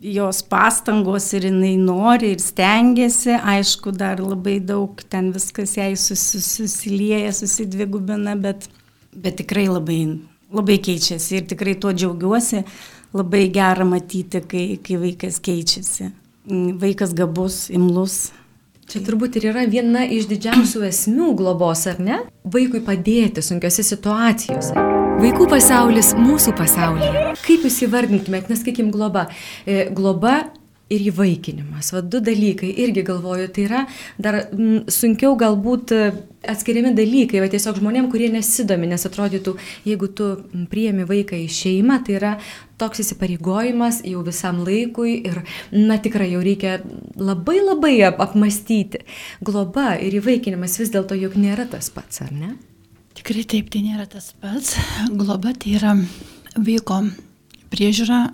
jos 0.00 0.42
pastangos 0.42 1.28
ir 1.36 1.46
jinai 1.48 1.74
nori 1.80 2.32
ir 2.34 2.42
stengiasi. 2.42 3.34
Aišku, 3.36 3.92
dar 3.96 4.20
labai 4.22 4.58
daug 4.64 5.00
ten 5.10 5.32
viskas 5.34 5.76
jai 5.78 5.92
susi, 6.00 6.40
susilieja, 6.42 7.32
susidvigubina, 7.36 8.36
bet, 8.40 8.68
bet 9.12 9.38
tikrai 9.42 9.66
labai, 9.70 10.00
labai 10.54 10.78
keičiasi 10.82 11.40
ir 11.40 11.48
tikrai 11.50 11.74
tuo 11.80 11.92
džiaugiuosi 11.96 12.62
labai 13.16 13.48
gera 13.52 13.84
matyti, 13.88 14.42
kai, 14.48 14.64
kai 14.82 14.98
vaikas 15.00 15.40
keičiasi. 15.44 16.10
Vaikas 16.82 17.14
gabus, 17.16 17.66
imlus. 17.74 18.30
Čia 18.86 19.00
turbūt 19.02 19.40
ir 19.40 19.48
yra 19.50 19.64
viena 19.66 20.04
iš 20.06 20.28
didžiausių 20.30 20.84
esmių 20.86 21.32
globos, 21.38 21.82
ar 21.90 21.98
ne? 21.98 22.20
Vaikui 22.46 22.84
padėti 22.86 23.42
sunkiose 23.42 23.82
situacijose. 23.82 24.76
Vaikų 25.16 25.48
pasaulis 25.50 26.12
mūsų 26.14 26.54
pasaulyje. 26.58 27.24
Kaip 27.42 27.66
jūs 27.66 27.80
įvardintumėt, 27.88 28.52
nes 28.52 28.62
sakykim, 28.62 28.92
globa. 28.94 29.26
E, 29.66 29.88
globa 29.96 30.44
ir 30.92 31.02
įvaikinimas. 31.10 31.90
Va 31.94 32.00
du 32.02 32.20
dalykai 32.22 32.68
irgi 32.84 33.02
galvoju, 33.06 33.48
tai 33.54 33.64
yra 33.66 33.82
dar 34.22 34.38
m, 34.44 34.58
mm, 34.58 34.92
sunkiau 34.92 35.34
galbūt 35.38 35.94
e, 35.96 36.02
atskiriami 36.46 36.92
dalykai, 36.94 37.40
va 37.42 37.48
tiesiog 37.50 37.80
žmonėm, 37.80 38.06
kurie 38.12 38.28
nesidomi, 38.30 38.86
nes 38.92 39.06
atrodytų, 39.08 39.56
jeigu 39.88 40.08
tu 40.14 40.28
priemi 40.70 41.06
vaiką 41.08 41.38
į 41.42 41.48
šeimą, 41.50 41.98
tai 42.06 42.18
yra 42.20 42.32
toks 42.78 43.02
įsipareigojimas 43.02 44.04
jau 44.06 44.22
visam 44.26 44.62
laikui 44.66 45.16
ir, 45.26 45.42
na 45.74 45.98
tikrai 46.02 46.30
jau 46.30 46.44
reikia 46.44 46.78
labai 47.18 47.58
labai 47.64 47.96
ap 48.06 48.22
apmastyti. 48.22 49.02
Globa 49.42 49.96
ir 49.98 50.20
įvaikinimas 50.20 50.78
vis 50.78 50.94
dėlto 50.94 51.18
juk 51.18 51.34
nėra 51.40 51.66
tas 51.72 51.90
pats, 51.90 52.22
ar 52.22 52.30
ne? 52.30 52.54
Tikrai 53.16 53.42
taip, 53.48 53.72
tai 53.74 53.82
nėra 53.82 54.06
tas 54.06 54.30
pats. 54.38 54.76
Globa 55.10 55.56
tai 55.56 55.74
yra 55.80 55.96
vaiko 56.54 57.02
priežiūra 57.74 58.28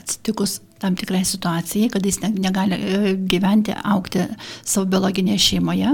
atsitikus 0.00 0.58
tam 0.82 0.96
tikrai 0.98 1.22
situacijai, 1.26 1.88
kad 1.92 2.06
jis 2.06 2.20
negali 2.22 2.76
e, 2.76 3.14
gyventi, 3.30 3.74
aukti 3.94 4.24
savo 4.64 4.86
biologinėje 4.92 5.40
šeimoje. 5.46 5.92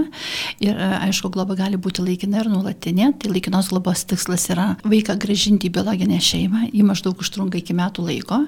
Ir 0.65 0.75
e, 0.75 0.89
aišku, 1.09 1.31
globa 1.35 1.57
gali 1.59 1.79
būti 1.81 2.05
laikina 2.05 2.43
ir 2.43 2.51
nuolatinė. 2.53 3.13
Tai 3.21 3.33
laikinos 3.33 3.71
globos 3.73 4.05
tikslas 4.09 4.49
yra 4.53 4.71
vaiką 4.89 5.19
gražinti 5.21 5.69
į 5.69 5.75
biologinę 5.79 6.21
šeimą. 6.25 6.67
Jį 6.73 6.87
maždaug 6.89 7.21
užtrunka 7.23 7.61
iki 7.61 7.77
metų 7.77 8.07
laiko. 8.09 8.41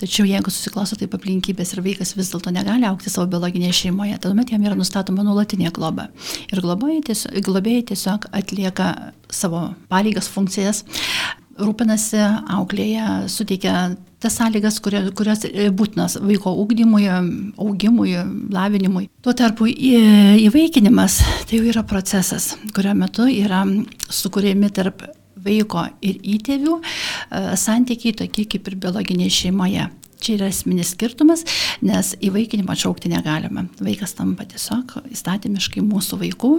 Tačiau 0.00 0.26
jeigu 0.28 0.52
susiklosto 0.52 0.98
taip 1.00 1.14
aplinkybės 1.18 1.74
ir 1.76 1.84
vaikas 1.86 2.14
vis 2.18 2.32
dėlto 2.34 2.52
negali 2.54 2.88
aukti 2.88 3.12
savo 3.12 3.28
biologinėje 3.32 3.78
šeimoje, 3.84 4.18
tuomet 4.24 4.54
jam 4.54 4.64
yra 4.66 4.78
nustatoma 4.78 5.26
nuolatinė 5.26 5.72
globa. 5.74 6.08
Ir 6.52 6.62
globėjai 6.64 7.04
tiesiog, 7.10 7.42
globėjai 7.48 7.88
tiesiog 7.92 8.30
atlieka 8.34 8.92
savo 9.30 9.68
pareigas, 9.92 10.30
funkcijas 10.32 10.84
rūpinasi, 11.58 12.20
auklėje, 12.54 13.04
suteikia 13.32 13.74
tas 14.22 14.38
sąlygas, 14.38 14.80
kurios 14.82 15.44
e, 15.46 15.68
būtinos 15.74 16.18
vaiko 16.22 16.54
ūkdymui, 16.64 17.06
augimui, 17.58 18.16
lavinimui. 18.54 19.06
Tuo 19.22 19.34
tarpu 19.36 19.68
įvaikinimas 19.68 21.20
tai 21.48 21.60
jau 21.60 21.68
yra 21.70 21.84
procesas, 21.86 22.52
kurio 22.74 22.96
metu 22.98 23.28
yra 23.30 23.62
sukūrėmi 24.10 24.72
tarp 24.74 25.06
vaiko 25.38 25.86
ir 26.02 26.18
įtėvių 26.36 26.80
e, 26.80 26.82
santykiai 27.58 28.16
tokie 28.24 28.48
kaip 28.50 28.68
ir 28.70 28.78
biologinėje 28.82 29.36
šeimoje. 29.42 29.88
Čia 30.18 30.34
yra 30.34 30.48
esminis 30.50 30.96
skirtumas, 30.96 31.44
nes 31.86 32.16
įvaikinimą 32.26 32.74
atšaukti 32.74 33.12
negalima. 33.12 33.68
Vaikas 33.78 34.16
tampa 34.18 34.48
tiesiog 34.50 34.96
įstatymiškai 35.14 35.84
mūsų 35.86 36.18
vaikų, 36.24 36.50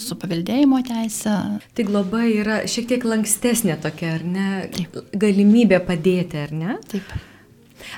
su 0.00 0.16
paveldėjimo 0.20 0.80
teisė. 0.86 1.36
Tai 1.76 1.86
globa 1.86 2.24
yra 2.30 2.62
šiek 2.70 2.88
tiek 2.90 3.06
lankstesnė 3.06 3.78
tokia, 3.82 4.16
ar 4.18 4.26
ne? 4.26 4.48
Taip. 4.74 4.98
Galimybė 5.24 5.80
padėti, 5.86 6.40
ar 6.46 6.52
ne? 6.54 6.76
Taip. 6.90 7.14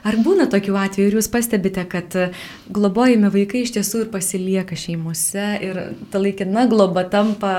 Ar 0.07 0.19
būna 0.19 0.49
tokių 0.51 0.77
atvejų 0.81 1.11
ir 1.11 1.17
jūs 1.19 1.29
pastebite, 1.31 1.85
kad 1.89 2.15
globojami 2.75 3.31
vaikai 3.33 3.63
iš 3.65 3.77
tiesų 3.77 4.05
ir 4.05 4.13
pasilieka 4.13 4.79
šeimose 4.79 5.47
ir 5.63 5.83
ta 6.11 6.23
laikina 6.23 6.67
globa 6.71 7.07
tampa 7.13 7.53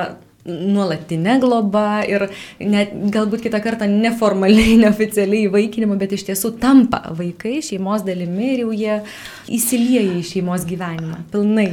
nuolatinė 0.48 1.38
globa 1.44 2.01
ir 2.08 2.27
net 2.63 2.94
galbūt 3.13 3.44
kitą 3.46 3.60
kartą 3.63 3.88
neformaliai, 3.92 4.77
neoficialiai 4.84 5.48
įvaikinimu, 5.50 5.98
bet 6.00 6.16
iš 6.18 6.27
tiesų 6.30 6.54
tampa 6.62 7.04
vaikai 7.18 7.60
šeimos 7.66 8.06
dalimi 8.08 8.54
ir 8.54 8.63
jau 8.66 8.72
jie 8.75 8.98
įsilieja 9.60 10.18
į 10.20 10.24
šeimos 10.32 10.66
gyvenimą 10.68 11.22
pilnai. 11.34 11.68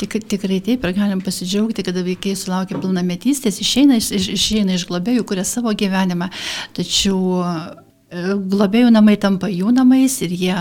Tik, 0.00 0.18
tikrai 0.30 0.62
taip 0.64 0.86
ir 0.86 0.96
galim 0.96 1.22
pasidžiaugti, 1.24 1.84
kada 1.86 2.04
vaikai 2.06 2.34
sulaukia 2.38 2.80
pilnametystės, 2.82 3.60
išeina 3.62 3.98
iš, 4.00 4.12
iš, 4.18 4.32
išeina 4.38 4.78
iš 4.78 4.86
globėjų, 4.90 5.26
kuria 5.28 5.46
savo 5.48 5.74
gyvenimą, 5.78 6.30
tačiau 6.78 7.42
e, 7.42 7.54
globėjų 8.54 8.92
namai 8.94 9.18
tampa 9.20 9.50
jų 9.52 9.74
namais 9.74 10.20
ir 10.24 10.34
jie 10.38 10.58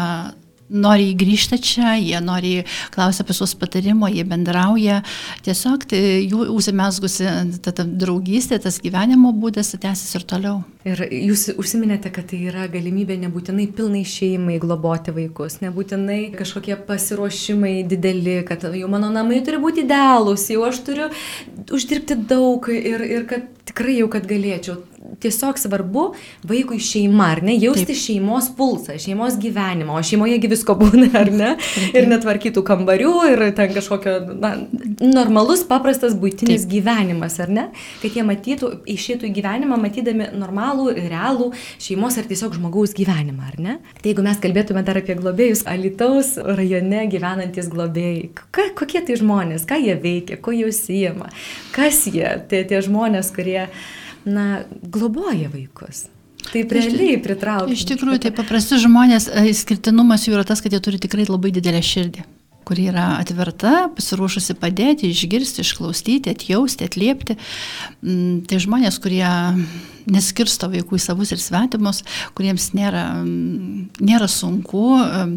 nori 0.72 1.12
grįžti 1.18 1.60
čia, 1.62 1.96
jie 2.00 2.20
nori 2.24 2.54
klausia 2.94 3.26
apie 3.26 3.36
sus 3.36 3.54
patarimo, 3.60 4.10
jie 4.12 4.24
bendrauja. 4.28 5.02
Tiesiog 5.46 5.86
tai 5.92 6.02
jų 6.24 6.48
užsimesgusi 6.56 7.28
ta, 7.64 7.74
ta 7.76 7.86
draugystė, 7.86 8.62
tas 8.64 8.80
gyvenimo 8.84 9.34
būdas 9.36 9.74
tęsis 9.76 10.16
ir 10.20 10.28
toliau. 10.28 10.62
Ir 10.88 11.04
jūs 11.14 11.52
užsiminėte, 11.62 12.10
kad 12.14 12.32
tai 12.32 12.40
yra 12.50 12.66
galimybė 12.72 13.20
nebūtinai 13.22 13.68
pilnai 13.78 14.02
šeimai 14.08 14.58
globoti 14.62 15.14
vaikus, 15.14 15.60
nebūtinai 15.62 16.32
kažkokie 16.38 16.80
pasiruošimai 16.88 17.76
dideli, 17.90 18.40
kad 18.48 18.66
jau 18.66 18.90
mano 18.90 19.12
namai 19.14 19.44
turi 19.46 19.62
būti 19.62 19.86
idealūs, 19.86 20.48
jau 20.56 20.66
aš 20.66 20.82
turiu 20.88 21.12
uždirbti 21.70 22.18
daug 22.32 22.72
ir, 22.74 23.06
ir 23.06 23.28
kad 23.30 23.46
tikrai 23.70 24.00
jau, 24.00 24.10
kad 24.12 24.26
galėčiau 24.30 24.80
tiesiog 25.20 25.60
svarbu 25.60 26.06
vaikui 26.48 26.80
šeima, 26.82 27.32
ar 27.36 27.44
ne, 27.46 27.56
jausti 27.60 27.92
Taip. 27.92 28.00
šeimos 28.02 28.50
pulsą, 28.58 28.98
šeimos 29.02 29.38
gyvenimą, 29.42 29.98
o 29.98 30.04
šeimoje 30.06 30.40
visko 30.52 30.76
būna, 30.80 31.10
ar 31.18 31.32
ne, 31.34 31.52
ir 31.92 32.08
netvarkytų 32.12 32.64
kambarių, 32.68 33.14
ir 33.32 33.44
ten 33.58 33.74
kažkokio, 33.76 34.16
na, 34.42 34.54
normalus, 35.02 35.64
paprastas 35.68 36.16
būtinis 36.20 36.66
Taip. 36.66 36.72
gyvenimas, 36.76 37.38
ar 37.44 37.52
ne, 37.54 37.68
kad 38.02 38.18
jie 38.18 38.26
matytų, 38.28 38.72
išėtų 38.96 39.30
į 39.30 39.34
gyvenimą, 39.40 39.80
matydami 39.82 40.32
normalų, 40.38 40.90
realų 40.98 41.52
šeimos 41.82 42.20
ar 42.22 42.30
tiesiog 42.30 42.58
žmogaus 42.60 42.96
gyvenimą, 42.98 43.52
ar 43.52 43.60
ne. 43.62 43.78
Tai 44.02 44.14
jeigu 44.14 44.26
mes 44.26 44.42
kalbėtume 44.42 44.84
dar 44.88 45.02
apie 45.02 45.18
globėjus, 45.20 45.66
Alitaus 45.70 46.36
rajone 46.42 47.06
gyvenantis 47.12 47.70
globėjai, 47.72 48.30
ka, 48.54 48.70
kokie 48.78 49.04
tai 49.08 49.18
žmonės, 49.20 49.66
ką 49.70 49.80
jie 49.82 49.98
veikia, 50.02 50.40
ko 50.42 50.54
jie 50.56 50.68
užsijama, 50.70 51.32
kas 51.76 52.06
jie, 52.10 52.28
tie, 52.52 52.64
tie 52.68 52.82
žmonės, 52.86 53.32
kurie 53.36 53.68
na, 54.26 54.64
globoja 54.82 55.50
vaikus. 55.54 56.08
Taip 56.52 56.74
realiai 56.74 57.20
pritraukia. 57.22 57.76
Iš 57.76 57.86
tikrųjų, 57.92 58.24
tai 58.26 58.32
paprasti 58.36 58.80
žmonės, 58.82 59.30
e, 59.30 59.48
išskirtinumas 59.54 60.26
jų 60.26 60.36
yra 60.40 60.46
tas, 60.48 60.64
kad 60.64 60.74
jie 60.74 60.82
turi 60.84 61.02
tikrai 61.02 61.28
labai 61.30 61.54
didelę 61.54 61.84
širdį 61.86 62.26
kuri 62.68 62.88
yra 62.92 63.08
atverta, 63.20 63.90
pasiruošusi 63.96 64.56
padėti, 64.62 65.10
išgirsti, 65.12 65.66
išklausyti, 65.66 66.34
atjausti, 66.34 66.88
atliepti. 66.88 67.38
Mm, 68.02 68.44
tai 68.50 68.62
žmonės, 68.62 69.00
kurie 69.02 69.26
neskirsto 70.12 70.70
vaikų 70.72 70.98
į 70.98 71.02
savus 71.04 71.32
ir 71.34 71.42
svetimus, 71.42 72.02
kuriems 72.38 72.72
nėra, 72.78 73.04
mm, 73.22 74.02
nėra 74.02 74.30
sunku. 74.32 74.84
Mm, 75.02 75.36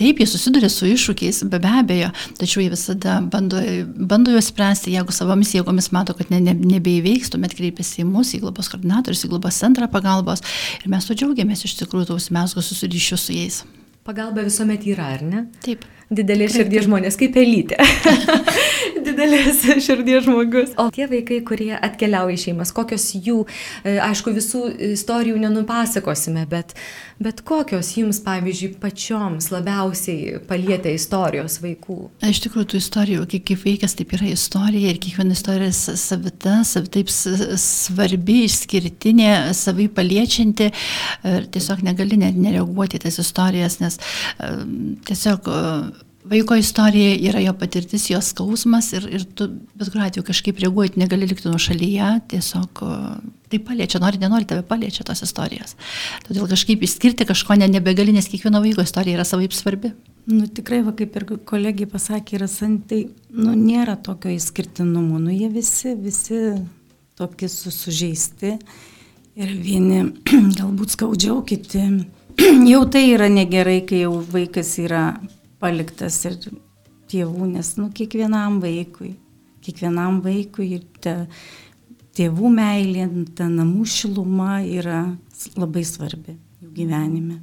taip, 0.00 0.22
jie 0.22 0.28
susiduria 0.30 0.70
su 0.72 0.88
iššūkiais, 0.90 1.44
be, 1.50 1.60
be 1.62 1.74
abejo, 1.80 2.10
tačiau 2.40 2.64
jie 2.64 2.70
visada 2.72 3.20
bando, 3.20 3.62
bando 3.94 4.34
juos 4.34 4.50
spręsti, 4.52 4.94
jeigu 4.94 5.14
savomis 5.14 5.54
jėgomis 5.56 5.90
mato, 5.94 6.16
kad 6.18 6.30
ne, 6.34 6.40
ne, 6.44 6.56
nebeįveiks, 6.74 7.32
tuomet 7.34 7.56
kreipiasi 7.58 8.02
į 8.04 8.08
mus, 8.10 8.34
į 8.36 8.44
globos 8.44 8.70
koordinatorius, 8.72 9.26
į 9.26 9.32
globos 9.34 9.60
centrą 9.62 9.90
pagalbos 9.90 10.44
ir 10.80 10.90
mes 10.92 11.06
to 11.06 11.16
džiaugiamės 11.16 11.66
iš 11.66 11.78
tikrųjų 11.82 12.12
taus 12.12 12.30
mesgus 12.34 12.70
susiryšius 12.70 13.26
su 13.28 13.36
jais. 13.36 13.64
Pagalba 14.04 14.42
visuomet 14.44 14.84
yra, 14.84 15.14
ar 15.16 15.22
ne? 15.24 15.46
Taip 15.64 15.86
didelės 16.10 16.56
širdies 16.58 16.88
žmonės, 16.88 17.18
kaip 17.20 17.34
pelytė. 17.36 17.78
didelės 19.04 19.62
širdies 19.84 20.24
žmogus. 20.26 20.74
O 20.80 20.88
tie 20.94 21.06
vaikai, 21.10 21.40
kurie 21.46 21.72
atkeliauja 21.76 22.36
į 22.36 22.42
šeimas, 22.46 22.72
kokios 22.74 23.06
jų, 23.14 23.44
e, 23.84 23.96
aišku, 24.02 24.34
visų 24.34 24.64
istorijų 24.94 25.38
nenupasakosime, 25.42 26.44
bet, 26.50 26.74
bet 27.22 27.42
kokios 27.46 27.94
jums, 27.98 28.20
pavyzdžiui, 28.24 28.74
pačioms 28.82 29.50
labiausiai 29.54 30.40
palietė 30.48 30.94
istorijos 30.98 31.60
vaikų? 31.64 31.98
Iš 32.28 32.42
tikrųjų, 32.46 32.68
tų 32.72 32.80
istorijų, 32.82 33.26
kaip, 33.34 33.46
kaip 33.50 33.64
vaikas, 33.64 33.96
taip 33.98 34.14
yra 34.18 34.30
istorija 34.32 34.92
ir 34.92 35.00
kiekviena 35.02 35.36
istorija 35.36 35.72
savita, 35.74 36.60
savitaip 36.68 37.12
svarbi, 37.12 38.40
išskirtinė, 38.48 39.30
savai 39.56 39.88
paliečianti 39.92 40.70
ir 41.34 41.48
tiesiog 41.54 41.84
negali 41.86 42.18
net 42.20 42.38
nereaguoti 42.38 43.00
tas 43.02 43.18
istorijas, 43.22 43.78
nes 43.82 44.00
tiesiog 45.08 45.48
Vaiko 46.24 46.56
istorija 46.56 47.18
yra 47.28 47.40
jo 47.44 47.52
patirtis, 47.60 48.06
jo 48.08 48.20
skausmas 48.24 48.92
ir, 48.96 49.04
ir 49.12 49.24
tu 49.36 49.50
bet 49.76 49.90
kuriuo 49.90 50.06
atveju 50.06 50.24
kažkaip 50.24 50.62
reaguoti 50.62 51.00
negali 51.02 51.28
likti 51.28 51.50
nuo 51.50 51.60
šalyje, 51.60 52.06
tiesiog 52.32 52.80
tai 53.52 53.60
paliečia, 53.60 54.00
nori, 54.00 54.20
nenori, 54.22 54.48
tave 54.48 54.64
paliečia 54.64 55.04
tos 55.04 55.20
istorijos. 55.26 55.76
Todėl 56.24 56.48
kažkaip 56.48 56.82
išskirti 56.86 57.26
kažko 57.28 57.58
ne, 57.60 57.68
nebegali, 57.76 58.14
nes 58.16 58.30
kiekvieno 58.32 58.62
vaiko 58.64 58.86
istorija 58.86 59.18
yra 59.18 59.28
savaip 59.28 59.52
svarbi. 59.52 59.92
Nu, 60.30 60.46
tikrai, 60.48 60.80
va, 60.86 60.94
kaip 60.96 61.16
ir 61.20 61.28
kolegija 61.44 61.90
pasakė, 61.92 62.38
yra 62.38 62.48
santai, 62.48 63.02
nu, 63.36 63.52
nėra 63.52 63.98
tokio 64.00 64.32
išskirtinumo, 64.32 65.20
nu, 65.20 65.28
jie 65.34 65.52
visi, 65.52 65.92
visi 66.00 66.40
tokie 67.20 67.50
sužeisti 67.52 68.56
ir 69.36 69.54
vieni 69.60 70.00
galbūt 70.58 70.96
skaudžiau, 70.96 71.42
kiti 71.44 71.84
jau 72.72 72.84
tai 72.88 73.10
yra 73.12 73.28
negerai, 73.28 73.82
kai 73.84 74.06
jau 74.06 74.16
vaikas 74.32 74.78
yra 74.80 75.06
paliktas 75.64 76.20
ir 76.28 76.38
tėvų, 77.10 77.48
nes 77.54 77.74
nu, 77.80 77.88
kiekvienam 77.94 78.60
vaikui, 78.62 79.14
kiekvienam 79.64 80.20
vaikui 80.24 80.74
ir 80.78 80.84
te, 81.02 81.16
tėvų 82.16 82.50
meilė, 82.52 83.08
ta 83.36 83.48
namų 83.50 83.86
šiluma 83.88 84.58
yra 84.64 85.06
labai 85.56 85.84
svarbi 85.88 86.36
jų 86.62 86.70
gyvenime. 86.76 87.40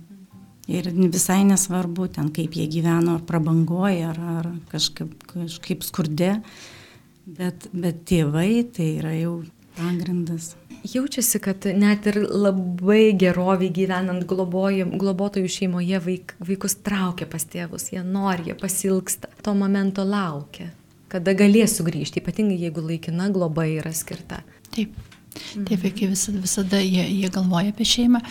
Ir 0.72 0.88
visai 1.12 1.42
nesvarbu 1.44 2.08
ten, 2.16 2.30
kaip 2.32 2.54
jie 2.56 2.68
gyveno, 2.72 3.18
ar 3.18 3.26
prabangoja, 3.28 4.14
ar, 4.14 4.20
ar 4.38 4.52
kažkaip, 4.72 5.12
kažkaip 5.34 5.84
skurde, 5.84 6.36
bet, 7.26 7.68
bet 7.74 8.06
tėvai 8.08 8.62
tai 8.72 8.94
yra 9.02 9.16
jau 9.18 9.40
pagrindas. 9.76 10.54
Jaučiasi, 10.82 11.40
kad 11.44 11.66
net 11.78 12.08
ir 12.10 12.18
labai 12.26 13.12
geroviai 13.14 13.70
gyvenant 13.74 14.24
globojim, 14.26 14.96
globotojų 15.02 15.50
šeimoje 15.52 16.00
vaik, 16.02 16.34
vaikus 16.42 16.80
traukia 16.82 17.28
pas 17.30 17.46
tėvus, 17.46 17.92
jie 17.94 18.02
nori, 18.02 18.50
jie 18.50 18.56
pasilgsta, 18.58 19.30
to 19.46 19.54
momento 19.58 20.06
laukia, 20.08 20.72
kada 21.12 21.36
galės 21.38 21.78
sugrįžti, 21.78 22.24
ypatingai 22.24 22.58
jeigu 22.64 22.82
laikina 22.82 23.30
globa 23.30 23.68
yra 23.70 23.94
skirta. 23.94 24.42
Taip, 24.74 24.98
taip, 25.54 25.78
vaikai 25.84 26.10
visada, 26.16 26.42
visada 26.42 26.82
jie, 26.82 27.06
jie 27.06 27.30
galvoja 27.30 27.76
apie 27.76 27.88
šeimą, 27.88 28.26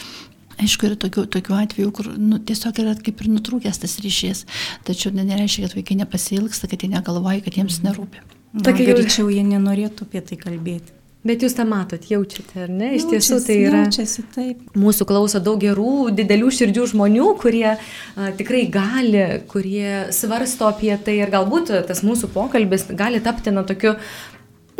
Aišku, 0.61 0.91
yra 0.91 0.97
tokių, 1.01 1.23
tokių 1.33 1.55
atvejų, 1.57 1.91
kur 1.97 2.09
nu, 2.21 2.37
tiesiog 2.45 2.83
yra 2.83 2.93
kaip 3.01 3.23
ir 3.23 3.31
nutrūkęs 3.33 3.81
tas 3.81 3.97
ryšys, 4.05 4.43
tačiau 4.85 5.15
nereiškia, 5.17 5.65
kad 5.65 5.77
vaikai 5.79 5.97
nepasilgsta, 6.03 6.69
kad 6.69 6.85
jie 6.85 6.91
negalvoja, 6.93 7.41
kad 7.47 7.57
jiems 7.57 7.81
nerūpi. 7.87 8.21
Tokia 8.67 8.91
greičiau 8.91 9.31
jie 9.33 9.45
nenorėtų 9.47 10.09
apie 10.09 10.21
tai 10.27 10.37
kalbėti. 10.41 11.00
Bet 11.21 11.43
jūs 11.45 11.53
tą 11.53 11.67
matot, 11.69 12.07
jaučiate, 12.09 12.63
ar 12.65 12.71
ne? 12.73 12.95
Iš 12.97 13.05
tiesų 13.11 13.37
tai 13.45 13.59
yra. 13.67 13.83
Jaučiasi, 13.85 14.23
taip. 14.33 14.63
Mūsų 14.73 15.05
klauso 15.11 15.43
daug 15.45 15.61
gerų, 15.61 16.09
didelių 16.17 16.49
širdžių 16.57 16.87
žmonių, 16.95 17.27
kurie 17.43 17.67
a, 17.75 18.31
tikrai 18.39 18.63
gali, 18.73 19.27
kurie 19.51 20.07
svarsto 20.17 20.71
apie 20.71 20.95
tai 21.05 21.19
ir 21.21 21.33
galbūt 21.33 21.75
tas 21.91 22.01
mūsų 22.07 22.33
pokalbis 22.33 22.89
gali 22.97 23.21
tapti 23.21 23.53
na 23.53 23.67
tokiu 23.69 23.99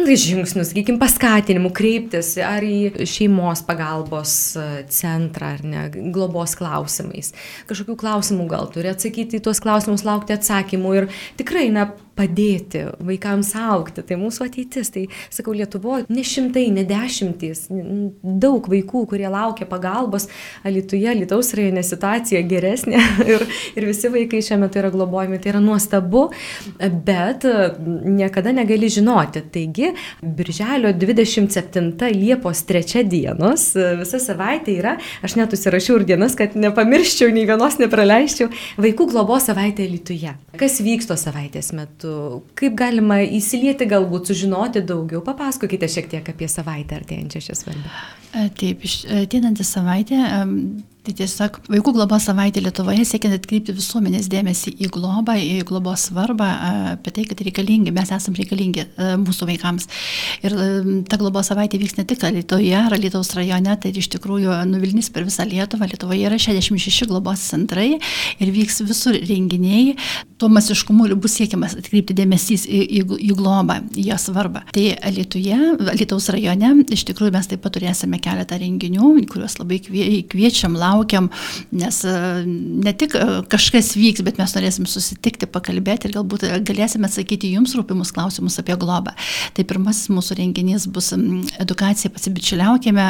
žingsnių, 0.01 0.65
sakykime, 0.65 0.97
paskatinimu 1.01 1.71
kreiptis 1.77 2.33
ar 2.41 2.65
į 2.65 3.05
šeimos 3.09 3.61
pagalbos 3.67 4.33
centrą, 4.93 5.55
ar 5.59 5.65
ne, 5.67 5.83
globos 6.15 6.57
klausimais. 6.59 7.35
Kažkokių 7.69 7.99
klausimų 8.01 8.47
gal 8.51 8.71
turi 8.73 8.93
atsakyti 8.93 9.41
į 9.41 9.45
tuos 9.45 9.61
klausimus, 9.61 10.07
laukti 10.09 10.37
atsakymų 10.37 10.95
ir 11.03 11.11
tikrai, 11.41 11.69
na, 11.75 11.91
padėti 12.19 12.85
vaikams 13.05 13.53
aukti. 13.59 14.05
Tai 14.07 14.19
mūsų 14.21 14.47
ateitis. 14.49 14.93
Tai, 14.95 15.07
sakau, 15.33 15.55
Lietuvoje 15.57 16.07
ne 16.11 16.25
šimtai, 16.27 16.67
ne 16.75 16.85
dešimtys, 16.89 17.67
daug 18.23 18.67
vaikų, 18.71 19.05
kurie 19.13 19.29
laukia 19.31 19.69
pagalbos. 19.71 20.29
Alituje, 20.67 21.13
Lietuvos 21.21 21.53
rajone 21.59 21.85
situacija 21.87 22.43
geresnė 22.49 23.01
ir, 23.33 23.45
ir 23.77 23.89
visi 23.89 24.11
vaikai 24.13 24.43
šiuo 24.45 24.61
metu 24.65 24.81
yra 24.83 24.93
globojami. 24.95 25.41
Tai 25.41 25.55
yra 25.55 25.63
nuostabu, 25.65 26.27
bet 26.79 27.47
niekada 27.81 28.55
negali 28.57 28.91
žinoti. 28.93 29.45
Taigi, 29.51 29.93
Birželio 30.23 30.93
27 30.97 32.11
Liepos 32.17 32.65
3 32.69 33.05
dienos, 33.11 33.71
visa 34.01 34.21
savaitė 34.23 34.77
yra, 34.81 34.97
aš 35.27 35.37
net 35.39 35.55
užsirašiau 35.57 36.01
ir 36.01 36.07
dienas, 36.13 36.37
kad 36.39 36.57
nepamirščiau, 36.59 37.31
nei 37.35 37.47
vienos 37.49 37.79
nepraleisčiau, 37.81 38.51
vaikų 38.81 39.11
globos 39.13 39.49
savaitė 39.51 39.89
Lietuje. 39.91 40.35
Kas 40.61 40.81
vyksto 40.85 41.17
savaitės 41.21 41.73
metu? 41.77 42.00
Metu, 42.01 42.43
kaip 42.55 42.77
galima 42.77 43.21
įsilieti 43.23 43.87
galbūt, 43.89 44.31
sužinoti 44.31 44.83
daugiau, 44.87 45.23
papasakokite 45.25 45.89
šiek 45.89 46.09
tiek 46.11 46.29
apie 46.29 46.49
savaitę 46.49 46.97
artėjančią 46.97 47.41
šią 47.41 47.57
svarbę. 47.59 47.91
Taip, 48.59 48.85
ateinantį 49.25 49.65
savaitę 49.65 50.21
Tai 51.11 51.17
tiesiog 51.19 51.57
vaikų 51.67 51.91
globos 51.97 52.23
savaitė 52.29 52.61
Lietuvoje 52.63 53.03
siekiant 53.09 53.35
atkreipti 53.35 53.73
visuomenės 53.75 54.29
dėmesį 54.31 54.77
į 54.85 54.91
globą, 54.95 55.35
į 55.43 55.65
globos 55.67 56.05
svarbą, 56.07 56.47
apie 56.93 57.11
tai, 57.17 57.25
kad 57.27 57.41
reikalingi, 57.43 57.91
mes 57.91 58.13
esame 58.15 58.39
reikalingi 58.39 58.85
mūsų 59.19 59.49
vaikams. 59.49 59.89
Ir 60.47 60.55
ta 61.11 61.19
globos 61.19 61.51
savaitė 61.51 61.81
vyks 61.83 61.97
ne 61.99 62.05
tik 62.07 62.23
Lietuvoje 62.23 62.77
ar 62.79 62.95
Lietuvos 62.95 63.33
rajone, 63.35 63.75
tai 63.83 63.91
iš 63.91 64.07
tikrųjų 64.13 64.55
nuvilnys 64.71 65.11
per 65.11 65.27
visą 65.27 65.49
Lietuvą. 65.51 65.89
Lietuvoje 65.91 66.29
yra 66.29 66.39
66 66.39 67.09
globos 67.11 67.43
centrai 67.43 67.97
ir 67.97 68.55
vyks 68.55 68.85
visur 68.87 69.19
renginiai. 69.19 69.97
Tuo 70.39 70.47
masiškumu 70.53 71.09
bus 71.19 71.35
siekiamas 71.41 71.75
atkreipti 71.81 72.15
dėmesys 72.17 72.69
į, 72.71 72.85
į, 73.01 73.03
į 73.33 73.33
globą, 73.41 73.81
į 73.99 74.07
jo 74.13 74.21
svarbą. 74.29 74.63
Tai 74.71 74.87
Lietuvoje, 75.19 75.59
Lietuvos 75.91 76.31
rajone, 76.31 76.73
iš 76.95 77.09
tikrųjų 77.11 77.35
mes 77.35 77.51
taip 77.51 77.67
pat 77.67 77.75
turėsime 77.81 78.23
keletą 78.23 78.63
renginių, 78.63 79.17
kuriuos 79.35 79.59
labai 79.59 79.83
kviečiam 79.83 80.79
laukti 80.79 81.00
laukiam, 81.01 81.29
nes 81.73 82.05
e, 82.05 82.45
ne 82.47 82.93
tik 82.93 83.15
e, 83.17 83.43
kažkas 83.51 83.95
vyks, 83.97 84.23
bet 84.27 84.39
mes 84.41 84.53
norėsim 84.57 84.87
susitikti, 84.89 85.49
pakalbėti 85.51 86.09
ir 86.09 86.17
galbūt 86.19 86.47
galėsime 86.67 87.09
atsakyti 87.09 87.53
jums 87.55 87.75
rūpimus 87.77 88.13
klausimus 88.13 88.59
apie 88.61 88.77
globą. 88.81 89.15
Tai 89.57 89.65
pirmasis 89.65 90.11
mūsų 90.13 90.39
renginys 90.41 90.87
bus 90.91 91.13
edukacija 91.61 92.13
pasibičiuliaukime 92.13 93.07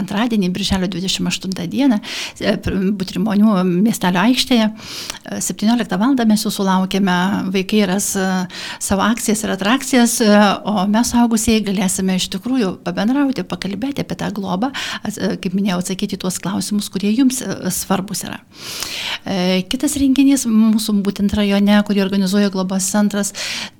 antradienį, 0.00 0.50
birželio 0.54 0.90
28 0.90 1.68
dieną, 1.70 2.00
e, 2.40 2.56
Butrimonių 3.00 3.64
miestelio 3.64 4.20
aikštėje. 4.26 4.70
17 5.40 5.98
val. 5.98 6.16
mes 6.26 6.42
jūsų 6.44 6.64
laukiame, 6.66 7.16
vaikai 7.54 7.84
ras 7.88 8.10
savo 8.82 9.02
akcijas 9.02 9.44
ir 9.44 9.52
atrakcijas, 9.54 10.16
o 10.66 10.84
mes 10.90 11.12
augusieji 11.16 11.62
galėsime 11.68 12.16
iš 12.18 12.28
tikrųjų 12.34 12.72
pabendrauti, 12.84 13.44
pakalbėti 13.46 14.04
apie 14.04 14.18
tą 14.18 14.30
globą, 14.34 14.72
kaip 15.06 15.54
minėjau, 15.54 15.80
atsakyti 15.84 16.18
tuos 16.20 16.38
klausimus, 16.42 16.90
kurie 16.92 17.12
jums 17.14 17.19
e, 17.28 17.70
svarbus 17.74 18.24
yra. 18.24 18.38
E, 19.24 19.62
kitas 19.70 19.96
renginys 20.00 20.46
mūsų 20.48 20.96
būtent 21.04 21.34
rajone, 21.36 21.80
kurį 21.86 22.04
organizuoja 22.04 22.52
Globos 22.54 22.86
centras, 22.92 23.34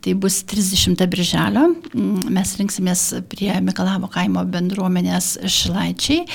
tai 0.05 0.14
bus 0.18 0.42
30 0.50 1.07
birželio. 1.11 1.68
Mm, 1.94 2.29
mes 2.37 2.57
rinksimės 2.61 3.07
prie 3.33 3.53
Mikalavo 3.64 4.11
kaimo 4.12 4.44
bendruomenės 4.50 5.38
Šilaičiai 5.46 6.26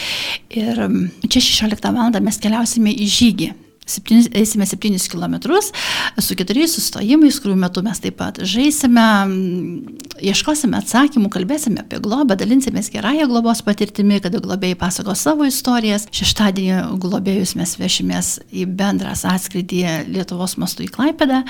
ir 0.56 0.82
mm, 0.88 1.30
čia 1.30 1.44
16 1.44 1.91
val. 1.91 2.15
mes 2.26 2.41
keliausime 2.41 2.94
į 2.96 3.12
žygį 3.20 3.54
Septynis, 3.86 4.30
eisime 4.34 4.65
7 4.65 4.98
km 5.12 5.36
su 6.17 6.36
keturiais 6.38 6.74
sustojimais, 6.74 7.38
kurių 7.41 7.56
metu 7.60 7.84
mes 7.86 8.00
taip 8.02 8.15
pat 8.17 8.39
žaisime, 8.41 9.04
ieškosime 10.26 10.80
atsakymų, 10.80 11.30
kalbėsime 11.34 11.84
apie 11.84 12.00
globą, 12.02 12.34
dalinsimės 12.39 12.89
gerąją 12.93 13.28
globos 13.30 13.62
patirtimi, 13.65 14.17
kada 14.24 14.41
globėjai 14.41 14.78
pasako 14.80 15.13
savo 15.19 15.45
istorijas. 15.45 16.08
Šeštadienį 16.15 16.98
globėjus 17.04 17.54
mes 17.60 17.76
vešimės 17.78 18.32
į 18.50 18.65
bendras 18.80 19.21
atskridį 19.30 19.84
Lietuvos 20.10 20.58
mastų 20.62 20.88
į 20.88 20.89
Klaipedą, 20.95 21.43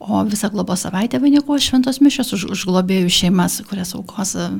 o 0.00 0.20
visą 0.28 0.50
globos 0.52 0.84
savaitę 0.84 1.20
vainiko 1.22 1.56
šventos 1.56 2.02
mišios 2.04 2.34
už, 2.36 2.46
už 2.52 2.66
globėjų 2.68 3.08
šeimas, 3.20 3.60
kurias 3.70 3.94
aukos 3.96 4.34
e, 4.36 4.50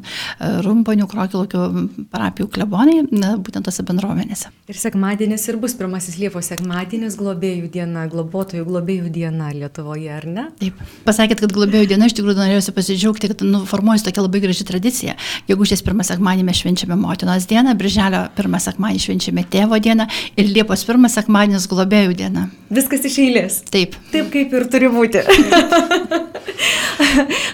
Rumponių, 0.64 1.09
Krokilokių 1.11 1.66
parapijų 2.12 2.48
klebonai, 2.54 2.98
būtent 3.44 3.68
tose 3.68 3.85
bendruomenėse. 3.87 4.50
Ir 4.70 4.80
sekmadienis 4.80 5.48
ir 5.50 5.61
bus 5.61 5.76
pirmasis 5.76 6.16
Liepos 6.20 6.50
sekmadienis 6.52 7.09
Tarptautinės 7.10 7.18
globėjų 7.18 7.70
diena, 7.74 8.04
globotojų 8.06 8.64
globėjų 8.66 9.10
diena 9.10 9.50
Lietuvoje, 9.50 10.10
ar 10.14 10.26
ne? 10.26 10.44
Taip. 10.60 10.78
Pasakėt, 11.04 11.40
kad 11.42 11.52
globėjų 11.54 11.88
diena, 11.90 12.06
iš 12.06 12.14
tikrųjų 12.14 12.38
norėjusi 12.38 12.74
pasidžiaugti, 12.76 13.30
kad 13.32 13.42
nu, 13.42 13.64
formuojasi 13.66 14.06
tokia 14.06 14.22
labai 14.22 14.42
graži 14.44 14.66
tradicija. 14.68 15.16
Jeigu 15.48 15.66
šiais 15.66 15.82
pirmą 15.82 16.06
sekmanį 16.06 16.46
mes 16.46 16.60
švenčiame 16.60 16.98
motinos 17.00 17.48
dieną, 17.50 17.74
birželio 17.80 18.28
pirmą 18.38 18.60
sekmanį 18.62 19.02
švenčiame 19.02 19.46
tėvo 19.50 19.80
dieną 19.82 20.06
ir 20.36 20.54
Liepos 20.54 20.86
pirmą 20.86 21.10
sekmanį 21.10 21.64
globėjų 21.70 22.14
diena. 22.22 22.48
Viskas 22.70 23.02
iš 23.08 23.18
eilės. 23.24 23.62
Taip. 23.70 23.98
Taip 24.14 24.30
kaip 24.30 24.54
ir 24.54 24.70
turi 24.70 24.92
būti. 24.94 25.24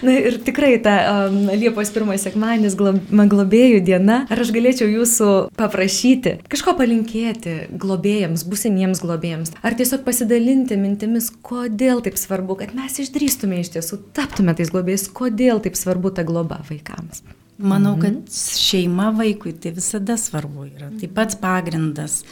Na 0.02 0.12
ir 0.12 0.38
tikrai 0.44 0.76
ta 0.82 0.96
um, 1.28 1.46
Liepos 1.56 1.90
pirmas 1.94 2.24
sekmanis 2.26 2.76
globėjų 2.76 3.80
diena. 3.86 4.22
Ar 4.30 4.42
aš 4.42 4.52
galėčiau 4.54 4.88
jūsų 4.90 5.30
paprašyti 5.58 6.36
kažko 6.50 6.76
palinkėti 6.78 7.56
globėjams, 7.80 8.44
busimiems 8.48 9.02
globėjams? 9.04 9.45
Vaikams, 9.46 9.64
ar 9.64 9.76
tiesiog 9.76 10.04
pasidalinti 10.04 10.76
mintimis, 10.76 11.30
kodėl 11.42 12.02
taip 12.02 12.16
svarbu, 12.16 12.56
kad 12.58 12.74
mes 12.74 12.98
išdrįstume 12.98 13.60
iš 13.60 13.72
tiesų, 13.74 14.12
taptume 14.14 14.54
tais 14.54 14.70
globėjais, 14.70 15.08
kodėl 15.12 15.60
taip 15.60 15.76
svarbu 15.76 16.14
ta 16.14 16.24
globa 16.24 16.62
vaikams. 16.68 17.22
Manau, 17.58 17.96
mhm. 17.96 18.02
kad 18.02 18.32
šeima 18.32 19.12
vaikui 19.16 19.54
tai 19.54 19.72
visada 19.72 20.16
svarbu 20.16 20.66
yra. 20.66 20.90
Taip 21.00 21.14
pat 21.14 21.38
pagrindas. 21.40 22.24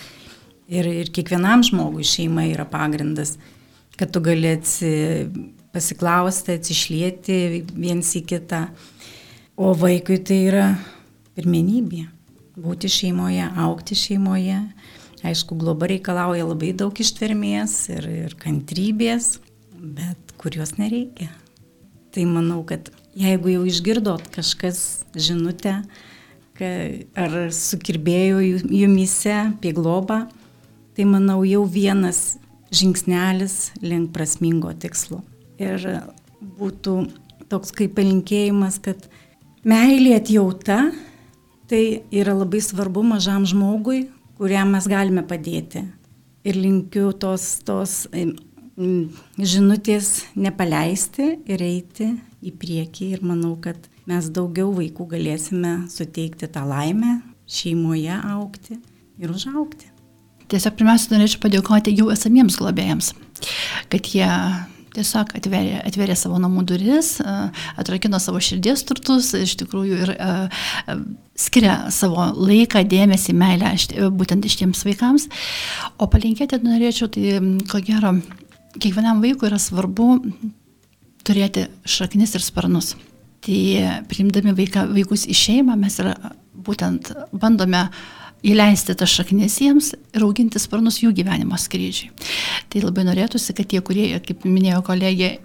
Ir, 0.68 0.87
ir 0.87 1.11
kiekvienam 1.12 1.62
žmogui 1.62 2.05
šeima 2.05 2.46
yra 2.48 2.64
pagrindas, 2.64 3.38
kad 3.96 4.11
tu 4.12 4.20
galėsi 4.20 5.29
pasiklausti, 5.72 6.57
atsišlieti 6.57 7.64
viens 7.74 8.14
į 8.16 8.24
kitą. 8.24 8.68
O 9.57 9.72
vaikui 9.77 10.18
tai 10.24 10.40
yra 10.48 10.66
pirmenybė. 11.37 12.09
Būti 12.55 12.88
šeimoje, 12.88 13.48
aukti 13.59 13.96
šeimoje, 13.98 14.61
Aišku, 15.24 15.56
globa 15.56 15.88
reikalauja 15.88 16.44
labai 16.44 16.74
daug 16.76 16.98
ištvermės 17.00 17.78
ir, 17.94 18.08
ir 18.26 18.34
kantrybės, 18.40 19.38
bet 19.72 20.34
kurios 20.40 20.74
nereikia. 20.76 21.30
Tai 22.12 22.26
manau, 22.28 22.60
kad 22.68 22.90
jeigu 23.16 23.54
jau 23.54 23.62
išgirdot 23.68 24.28
kažkas 24.34 24.78
žinutę, 25.16 25.78
ar 27.18 27.37
sukirbėjo 27.50 28.42
jumise 28.70 29.32
apie 29.48 29.72
globą, 29.74 30.26
tai 30.94 31.06
manau 31.08 31.40
jau 31.48 31.64
vienas 31.66 32.37
žingsnelis 32.74 33.72
link 33.82 34.12
prasmingo 34.14 34.70
tikslo. 34.78 35.22
Ir 35.58 35.82
būtų 36.58 36.94
toks 37.50 37.74
kaip 37.74 37.94
palinkėjimas, 37.96 38.78
kad 38.82 39.08
meilė 39.66 40.18
atjauta 40.18 40.92
tai 41.70 42.04
yra 42.12 42.34
labai 42.37 42.60
svarbu 42.62 43.02
mažam 43.06 43.46
žmogui, 43.48 44.04
kuriam 44.44 44.74
mes 44.74 44.85
galime 44.90 45.24
padėti. 45.24 45.80
Ir 46.44 46.59
linkiu 46.61 47.14
tos, 47.16 47.46
tos 47.64 48.02
žinutės 48.76 50.11
nepaleisti 50.37 51.30
ir 51.48 51.64
eiti 51.64 52.11
į 52.44 52.52
priekį 52.61 53.09
ir 53.16 53.24
manau, 53.24 53.54
kad 53.57 53.88
mes 54.11 54.28
daugiau 54.28 54.74
vaikų 54.76 55.07
galėsime 55.14 55.72
suteikti 55.88 56.50
tą 56.52 56.66
laimę, 56.68 57.22
šeimoje 57.48 58.18
aukti 58.35 58.76
ir 59.16 59.33
užaukti. 59.33 59.88
Tiesiog 60.52 60.76
pirmiausia, 60.76 61.14
norėčiau 61.14 61.40
padėkoti 61.46 61.96
jau 61.96 62.11
esamiems 62.12 62.61
globėjams, 62.61 63.14
kad 63.88 64.12
jie 64.12 64.28
tiesiog 64.94 65.35
atverė, 65.38 65.78
atverė 65.85 66.16
savo 66.18 66.38
namų 66.42 66.64
duris, 66.70 67.16
atrakino 67.80 68.20
savo 68.22 68.40
širdies 68.42 68.85
turtus, 68.88 69.33
iš 69.37 69.57
tikrųjų 69.62 70.00
ir 70.04 70.12
skiria 71.38 71.76
savo 71.94 72.28
laiką, 72.38 72.85
dėmesį, 72.90 73.37
meilę 73.38 73.74
būtent 74.14 74.46
iš 74.48 74.59
vaikams. 74.87 75.28
O 75.98 76.09
palinkėti 76.11 76.61
norėčiau, 76.62 77.11
tai 77.12 77.38
ko 77.70 77.83
gero, 77.85 78.14
kiekvienam 78.78 79.22
vaikui 79.24 79.50
yra 79.50 79.61
svarbu 79.62 80.11
turėti 81.24 81.68
šaknis 81.88 82.35
ir 82.37 82.44
sparnus. 82.44 82.94
Tai 83.44 83.61
priimdami 84.09 84.54
vaiką, 84.57 84.88
vaikus 84.94 85.26
į 85.28 85.37
šeimą 85.37 85.76
mes 85.76 85.98
yra 86.00 86.14
būtent 86.64 87.11
bandome 87.37 87.83
uh, 87.85 88.23
įleisti 88.44 88.94
tas 88.98 89.11
šaknis 89.11 89.57
jiems 89.62 89.92
ir 89.94 90.24
auginti 90.26 90.61
sparnus 90.62 91.00
jų 91.02 91.14
gyvenimo 91.16 91.59
skrydžiui. 91.61 92.12
Tai 92.72 92.85
labai 92.85 93.07
norėtųsi, 93.09 93.57
kad 93.57 93.70
tie, 93.70 93.80
kurie, 93.85 94.11
kaip 94.24 94.44
minėjo 94.48 94.83
kolegė, 94.87 95.38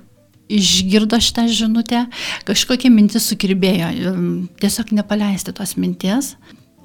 išgirdo 0.50 1.20
šitą 1.22 1.46
žinutę, 1.54 2.06
kažkokia 2.48 2.90
mintis 2.92 3.28
sukirbėjo, 3.30 3.92
tiesiog 4.62 4.96
nepaleisti 4.98 5.54
tos 5.56 5.76
minties. 5.78 6.34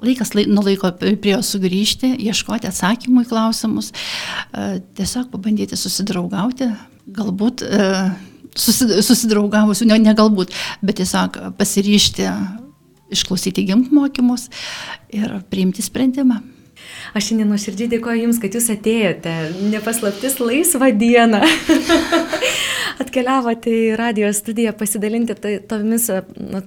Laikas 0.05 0.35
lai, 0.35 0.43
nuo 0.51 0.61
laiko 0.65 0.91
prie 0.99 1.31
jo 1.31 1.39
sugrįžti, 1.45 2.11
ieškoti 2.27 2.69
atsakymų 2.69 3.23
į 3.25 3.29
klausimus, 3.31 3.89
tiesiog 4.99 5.31
pabandyti 5.31 5.79
susidraugauti, 5.79 6.67
galbūt 7.15 7.63
susidraugavusių, 8.55 9.87
ne, 9.89 9.97
ne 10.03 10.13
galbūt, 10.15 10.53
bet 10.85 10.99
tiesiog 11.01 11.39
pasiryšti 11.57 12.27
išklausyti 13.13 13.65
gimk 13.67 13.93
mokymus 13.95 14.49
ir 15.13 15.39
priimti 15.51 15.85
sprendimą. 15.85 16.41
Aš 17.15 17.29
šiandien 17.29 17.49
nuoširdžiai 17.49 17.89
dėkoju 17.95 18.25
Jums, 18.25 18.39
kad 18.41 18.55
Jūs 18.55 18.67
atėjote, 18.73 19.33
nepaslaptis 19.71 20.37
laisvą 20.41 20.91
dieną. 20.99 21.41
Atkeliavote 23.03 23.71
į 23.71 23.95
radio 23.99 24.29
studiją 24.35 24.73
pasidalinti 24.77 25.35
tomis, 25.69 26.09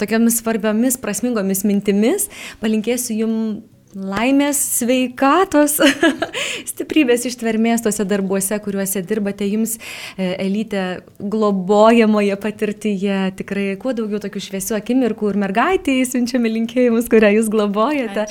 tokiamis 0.00 0.40
svarbiomis, 0.42 0.98
prasmingomis 1.00 1.64
mintimis. 1.68 2.28
Palinkėsiu 2.62 3.18
Jums 3.22 3.77
laimės, 3.96 4.58
sveikatos, 4.78 5.78
stiprybės 6.70 7.24
ištvermės 7.30 7.84
tose 7.86 8.04
darbuose, 8.08 8.58
kuriuose 8.60 9.00
dirbate 9.06 9.48
jums, 9.48 9.78
e, 10.16 10.34
Elytė, 10.44 10.84
globojamoje 11.18 12.36
patirtyje. 12.40 13.18
Tikrai 13.38 13.70
kuo 13.80 13.94
daugiau 13.96 14.20
tokių 14.22 14.42
šviesių 14.44 14.76
akimirkų 14.78 15.32
ir 15.32 15.40
mergaitėjai 15.44 16.08
siunčiame 16.10 16.52
linkėjimus, 16.52 17.08
kurią 17.10 17.32
jūs 17.38 17.48
globojate. 17.52 18.26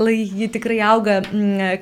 Lai 0.00 0.16
ji 0.22 0.48
tikrai 0.52 0.80
auga, 0.86 1.20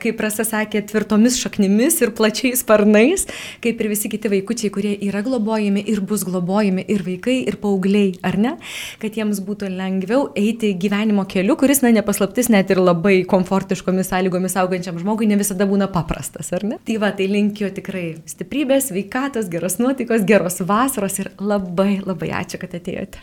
kaip 0.02 0.20
Rasa 0.20 0.44
sakė, 0.46 0.82
tvirtomis 0.90 1.38
šaknimis 1.40 2.00
ir 2.02 2.14
plačiais 2.18 2.64
sparnais, 2.64 3.26
kaip 3.64 3.80
ir 3.80 3.90
visi 3.92 4.10
kiti 4.12 4.32
vaikučiai, 4.32 4.72
kurie 4.74 4.96
yra 5.06 5.22
globojami 5.26 5.84
ir 5.90 6.02
bus 6.04 6.26
globojami 6.28 6.84
ir 6.90 7.06
vaikai, 7.06 7.40
ir 7.48 7.60
paaugliai, 7.62 8.12
ar 8.26 8.38
ne? 8.40 8.56
Kad 9.00 9.16
jiems 9.16 9.40
būtų 9.46 9.70
lengviau 9.72 10.28
eiti 10.38 10.74
gyvenimo 10.80 11.24
keliu, 11.30 11.56
kuris, 11.60 11.84
na, 11.84 11.94
nepaslaptis 11.94 12.50
net 12.52 12.74
ir 12.74 12.82
labai 12.82 13.19
komfortiškomis 13.28 14.12
sąlygomis 14.12 14.56
augančiam 14.60 15.00
žmogui 15.00 15.28
ne 15.30 15.38
visada 15.40 15.66
būna 15.68 15.90
paprastas, 15.92 16.52
ar 16.56 16.66
ne? 16.66 16.80
Tai 16.86 17.00
va, 17.02 17.12
tai 17.16 17.28
linkiu 17.30 17.72
tikrai 17.74 18.06
stiprybės, 18.30 18.92
veikatos, 18.94 19.50
geros 19.52 19.80
nuotaikos, 19.82 20.24
geros 20.28 20.60
vasaros 20.66 21.20
ir 21.22 21.34
labai 21.40 22.00
labai 22.04 22.32
ačiū, 22.42 22.60
kad 22.62 22.74
atėjote. 22.80 23.22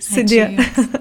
Sudė. 0.00 0.46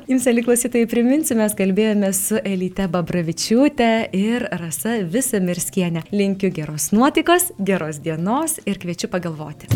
Jums, 0.09 0.25
eliklausytojai, 0.31 0.87
priminsiu, 0.91 1.37
mes 1.39 1.55
kalbėjome 1.55 2.09
su 2.15 2.39
Elite 2.43 2.89
Babravičiūtė 2.91 3.91
ir 4.17 4.47
Rasa 4.59 4.97
Visamirskienė. 5.07 6.03
Linkiu 6.11 6.51
geros 6.53 6.91
nuotaikos, 6.95 7.53
geros 7.63 8.01
dienos 8.03 8.59
ir 8.67 8.81
kviečiu 8.83 9.11
pagalvoti. 9.13 9.71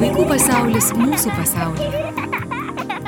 Vaikų 0.00 0.28
pasaulis 0.32 0.94
mūsų 0.96 1.36
pasaulyje. 1.36 2.39